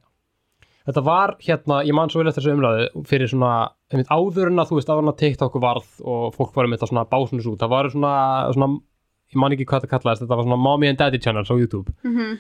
[0.84, 3.52] Þetta var hérna, ég man svo vel eftir þessu umræðu fyrir svona,
[3.94, 6.82] einmitt áður en að þú veist áður en að TikTok varð og fólk var einmitt
[6.84, 8.16] að svona básunus út, það var svona,
[8.52, 8.68] svona
[9.32, 11.94] ég man ekki hvað þetta kallaðist, þetta var svona Mommy and Daddy channels á YouTube.
[12.04, 12.34] Mm -hmm.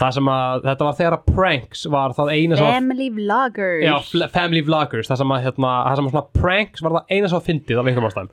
[0.00, 3.82] það sem að, þetta var þegar að pranks var það eina sem að, Family vloggers.
[3.84, 7.28] Já, family vloggers það sem að, hérna, það sem að svona pranks var það eina
[7.28, 8.30] sem að fyndið af einhverjum ástæðum.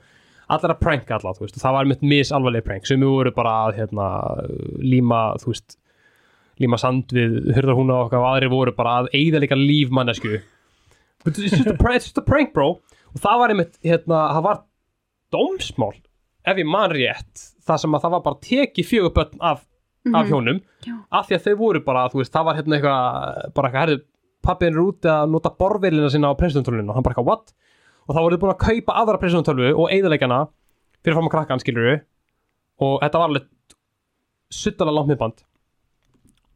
[0.48, 3.74] Allar að pranka alla, þú veist, það var mitt misalvarlega prank, sem voru bara að
[3.82, 4.06] hérna,
[4.80, 5.76] líma, þú veist
[6.62, 10.38] líma sand við hurðarhúna okkar og aðrir voru bara að eigða líka líf mannesku
[11.26, 12.78] it's just, prank, it's just a prank bro.
[13.14, 14.60] Og það var einmitt, hérna, það var
[15.34, 15.94] dómsmál,
[16.48, 19.64] ef ég man rétt það sem að það var bara tekið fjögur börn af,
[20.08, 20.94] af hjónum Já.
[21.12, 23.98] af því að þau voru bara, þú veist, það var hérna eitthvað bara eitthvað, herðu,
[24.48, 27.52] pappiðin er úti að nota borveilina sína á presidenttöluninu og hann bara eitthvað, what?
[28.06, 30.40] og þá voru þau búin að kaupa aðra presidenttölvu og eigðarleikana
[31.04, 31.98] fyrir að krakkan, skilur við
[32.84, 33.48] og þetta var alveg
[34.48, 35.44] suttalega langt miðband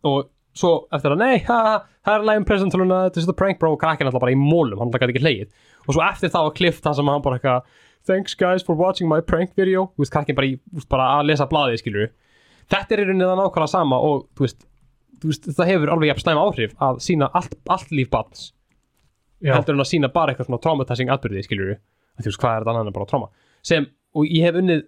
[0.08, 3.80] og svo eftir að, nei, það er lægum presidenttöluna, þetta er svona prank bro og
[3.80, 5.54] krakkin alltaf bara í mólum, hann gæti ekki hlegið.
[5.86, 7.78] Og svo eftir það var klift það sem hann bara eitthvað
[8.08, 9.86] thanks guys for watching my prank video.
[9.94, 12.12] Þú veist, krakkin bara, í, veist, bara að lesa blaðið, skilur
[12.70, 14.66] þetta er í rauninni það nákvæmlega sama og þú veist,
[15.22, 18.46] þú veist, það hefur alveg jafn slæm áhrif að sína allt, allt líf barns.
[19.42, 21.74] Heldur en að sína bara eitthvað svona traumatizing atbyrði, skilur
[22.20, 23.30] þú veist, hvað er þetta annað en bara trauma?
[23.66, 24.84] Sem, og ég hef unnið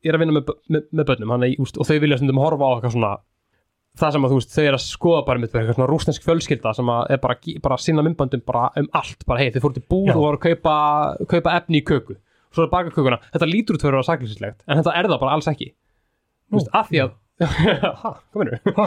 [0.00, 2.72] ég er að vinna með, með, með börnum hann, og þau vilja stundum horfa á
[2.76, 3.12] eitthvað svona
[3.98, 6.72] það sem að þú veist, þau er að skoða bara með eitthvað svona rúsnesk fjölskylda
[6.76, 9.76] sem að er bara, bara að sinna myndbandum bara um allt, bara hei, þau fóru
[9.78, 10.14] til búð Já.
[10.14, 10.74] og voru að kaupa,
[11.32, 12.16] kaupa efni í köku.
[12.54, 15.34] Svo er baka kökuna, þetta lítur út fyrir að saklislegt en þetta er það bara
[15.38, 15.72] alls ekki.
[16.50, 17.16] Þú veist, af því að
[18.02, 18.58] ha, hvað mennur?
[18.76, 18.86] Ha?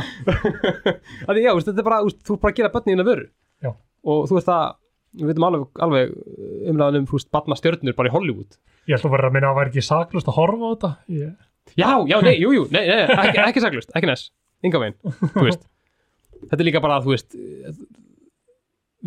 [1.27, 3.09] af því já, veist, þetta er bara, veist, þú er bara að gera börnin að
[3.11, 3.27] vöru.
[3.63, 3.71] Já.
[4.07, 4.75] og þú veist að
[5.13, 6.13] við veitum alveg, alveg
[6.71, 8.59] umræðan um, þú veist, barna stjörnur bara í Hollywood.
[8.89, 10.91] Ég ætla bara að minna að það væri ekki saklust að horfa á þetta.
[11.13, 11.33] Ég,
[11.79, 14.25] Já, já, nei, jú, jú, nei, nei, ekki, ekki saklust, ekki næs,
[14.63, 14.97] ynga veginn,
[15.35, 15.67] þú veist.
[16.49, 17.37] Þetta er líka bara, þú veist,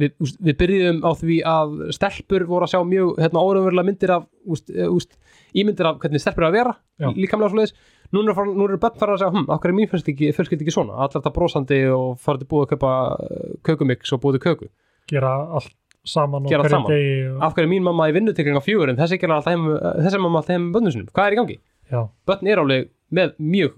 [0.01, 4.13] við, úst, við byrjuðum á því að stelpur voru að sjá mjög, hérna, óraunverulega myndir
[4.15, 5.17] af, úst, úst,
[5.57, 6.75] ímyndir af hvernig stelpur eru að vera,
[7.17, 7.77] líkamlega svo leiðis.
[8.15, 11.33] Nú eru, börn fara að segja, hm, okkur er mín fjölskyldi ekki, svona, allar þetta
[11.35, 14.71] brosandi og fara til búið að kaupa uh, kökumix og búið til köku.
[15.11, 15.75] gera allt
[16.07, 16.93] saman og saman.
[16.93, 20.39] degi og, Af hverju er mín mamma í vinnutekring á fjögur en þessi, þessi mamma
[20.39, 21.57] alltaf heim með börnum sinum, hvað er í gangi?
[21.91, 23.75] já, börn er alveg með mjög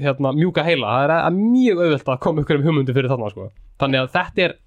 [0.00, 3.30] hérna, mjúka heila, það er að mjög auðvelt að koma ykkur um hugmyndu fyrir þarna
[3.32, 3.48] sko.
[3.82, 4.58] þannig að þetta er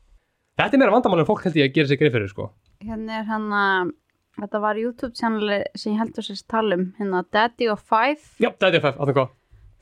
[0.60, 2.50] þetta er meira vandamál en fólk held ég að gera sér greið fyrir sko.
[2.86, 3.94] Hérna er hann að
[4.42, 8.50] þetta var YouTube channel sem ég heldur sér tala um hérna Daddy of Five já,
[8.52, 9.34] þetta er fæf, aðeins hvað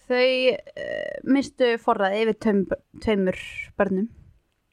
[0.03, 2.61] þau uh, mistu forræði yfir tveim,
[3.01, 3.39] tveimur
[3.79, 4.07] börnum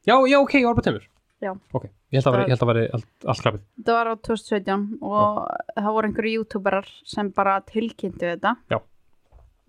[0.05, 1.09] já, já, ok, ég var bara tveimur
[1.41, 1.55] Já.
[1.73, 4.15] ok, ég held að veri, ég held að veri allt, allt krafið þetta var á
[4.29, 5.39] 2017 og
[5.73, 8.77] það voru einhverju youtuberar sem bara tilkynntu þetta Já.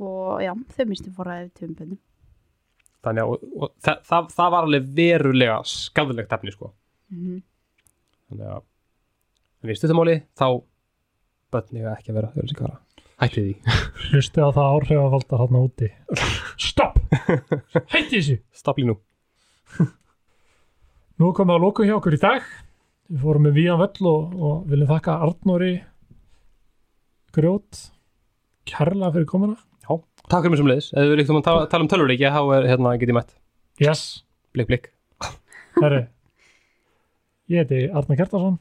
[0.07, 2.01] Og já, þau mistu forræði yfir tveim börnum
[3.01, 6.73] þannig að og, og, það, það, það var alveg verulega skadulegt efni sko.
[7.13, 7.39] mm
[8.31, 8.61] þannig að
[9.61, 10.47] en í stuttumáli þá
[11.51, 12.79] börn eiga ekki að vera auðvitað
[13.21, 13.53] hætti því,
[14.09, 15.89] hlusti á það áhrif að valda hann úti.
[16.61, 16.99] Stopp,
[17.93, 18.37] hætti þessu!
[18.55, 18.97] Stapli nú
[21.21, 22.45] Nú komum við að lóku hjá okkur í dag.
[23.11, 25.73] Við fórum með vían völl og, og viljum þakka Arnóri
[27.35, 27.81] Grjót
[28.65, 29.57] kærlega fyrir komuna.
[30.31, 32.67] Takk fyrir mig sem leiðis, ef við líktum að tala, tala um tölvuleiki þá er
[32.71, 33.37] hérna getið mætt,
[33.81, 34.01] Yes,
[34.55, 34.91] blik blik
[35.81, 36.01] herri.
[37.51, 38.57] Ég heiti Arnar Kjartarsson.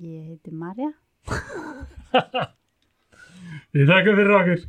[0.00, 0.90] Ég heiti Marja
[3.74, 4.60] Við þakka fyrir okkur.